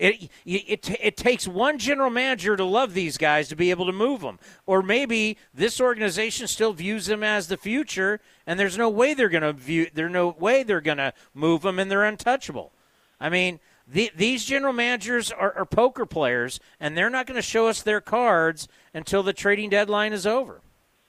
[0.00, 3.92] It, it, it, takes one general manager to love these guys to be able to
[3.92, 4.38] move them.
[4.64, 9.28] Or maybe this organization still views them as the future, and there's no way they're
[9.28, 9.88] going to view.
[9.92, 12.72] There's no way they're going to move them, and they're untouchable.
[13.20, 17.42] I mean, the, these general managers are, are poker players, and they're not going to
[17.42, 20.62] show us their cards until the trading deadline is over,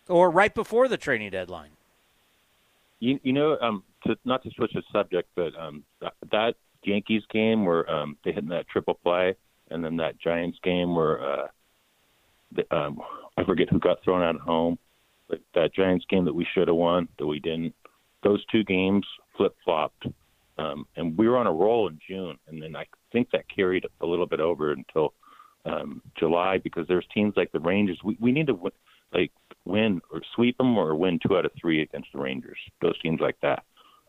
[0.10, 1.70] or right before the trading deadline.
[3.00, 5.86] You, you know, um, to, not to switch the subject, but um,
[6.30, 9.36] that Yankees game where um, they hit that triple play,
[9.70, 11.48] and then that Giants game where uh,
[12.52, 13.00] the, um,
[13.38, 14.78] I forget who got thrown out at home,
[15.30, 17.76] like that Giants game that we should have won that we didn't.
[18.24, 19.06] Those two games
[19.38, 20.06] flip flopped,
[20.58, 23.86] um, and we were on a roll in June, and then I think that carried
[24.02, 25.14] a little bit over until
[25.66, 28.00] um, July because there's teams like the Rangers.
[28.04, 28.72] We we need to win,
[29.14, 29.32] like
[29.66, 32.58] win or sweep them or win two out of three against the Rangers.
[32.82, 33.64] Those teams like that.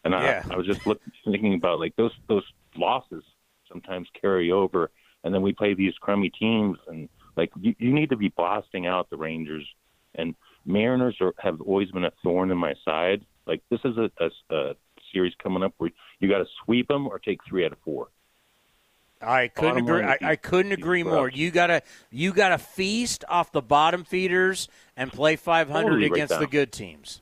[0.05, 0.43] And Yeah.
[0.51, 2.45] I, I was just look, thinking about like those those
[2.77, 3.25] losses
[3.71, 4.91] sometimes carry over,
[5.25, 8.87] and then we play these crummy teams, and like you, you need to be blasting
[8.87, 9.67] out the Rangers.
[10.15, 10.35] And
[10.67, 13.25] Mariners are, have always been a thorn in my side.
[13.47, 14.75] Like this is a, a, a
[15.13, 18.09] series coming up where you got to sweep them or take three out of four.
[19.23, 20.05] I couldn't Bottom agree.
[20.05, 21.29] I, I couldn't agree more.
[21.29, 26.39] You gotta you gotta feast off the bottom feeders and play 500 Totally right against
[26.39, 27.21] the good teams.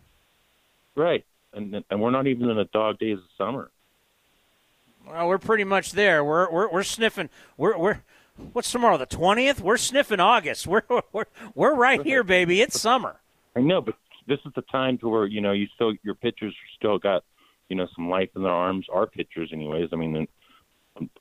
[0.96, 3.70] Right, and and we're not even in the dog days of summer.
[5.10, 6.22] Well, we're pretty much there.
[6.24, 7.30] We're we're, we're sniffing.
[7.56, 8.02] We're we're
[8.52, 8.96] what's tomorrow?
[8.96, 9.60] The 20th.
[9.60, 10.66] We're sniffing August.
[10.66, 10.82] We're
[11.12, 12.60] we're we're right here, baby.
[12.60, 13.16] It's summer.
[13.56, 13.94] I know, but
[14.28, 17.24] this is the time to where you know you still your pitchers still got
[17.68, 18.86] you know some life in their arms.
[18.92, 19.88] Our pitchers, anyways.
[19.92, 20.28] I mean,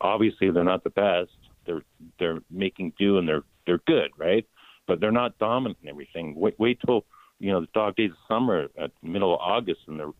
[0.01, 1.31] obviously they're not the best.
[1.65, 1.81] They're
[2.19, 4.45] they're making do and they're they're good, right?
[4.87, 6.35] But they're not dominant in everything.
[6.35, 7.05] Wait, wait till
[7.39, 10.11] you know the dog days of summer at middle of August and their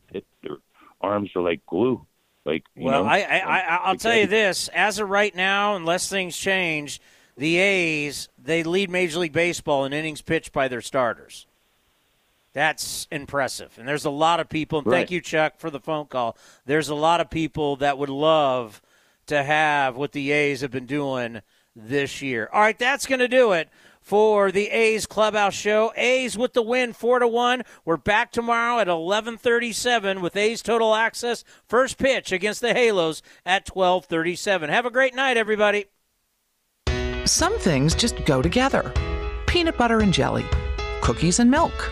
[0.42, 0.58] their
[1.02, 2.04] arms are like glue.
[2.46, 5.76] Like you Well, know, I, I, I I'll tell you this: as of right now,
[5.76, 7.02] unless things change,
[7.38, 11.46] the A's they lead Major League Baseball in innings pitched by their starters.
[12.54, 14.80] That's impressive, and there's a lot of people.
[14.80, 16.36] And thank you, Chuck, for the phone call.
[16.66, 18.82] There's a lot of people that would love
[19.28, 21.42] to have what the A's have been doing
[21.76, 22.50] this year.
[22.52, 23.70] All right, that's going to do it
[24.10, 25.94] for the A's Clubhouse Show.
[25.96, 27.62] A's with the win, four to one.
[27.86, 31.44] We're back tomorrow at eleven thirty-seven with A's Total Access.
[31.68, 34.72] First pitch against the Halos at twelve thirty-seven.
[34.72, 35.86] Have a great night, everybody.
[37.26, 38.92] Some things just go together
[39.46, 40.46] peanut butter and jelly,
[41.02, 41.92] cookies and milk,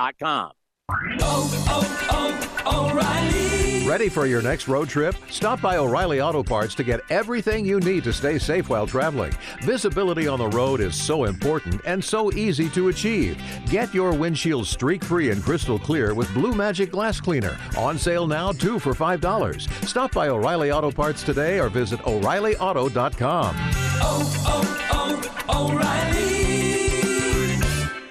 [0.00, 3.84] Oh, oh, oh, O'Reilly.
[3.88, 5.16] Ready for your next road trip?
[5.28, 9.32] Stop by O'Reilly Auto Parts to get everything you need to stay safe while traveling.
[9.62, 13.42] Visibility on the road is so important and so easy to achieve.
[13.68, 17.58] Get your windshield streak free and crystal clear with Blue Magic Glass Cleaner.
[17.76, 19.84] On sale now, two for $5.
[19.84, 23.56] Stop by O'Reilly Auto Parts today or visit O'ReillyAuto.com.
[24.00, 25.08] Oh, oh,
[25.50, 26.28] oh, O'Reilly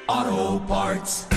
[0.09, 1.36] Auto Parts.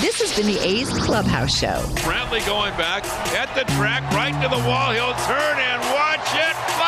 [0.00, 1.82] This has been the A's Clubhouse Show.
[2.06, 4.92] Brantley going back at the track, right to the wall.
[4.92, 6.87] He'll turn and watch it fly.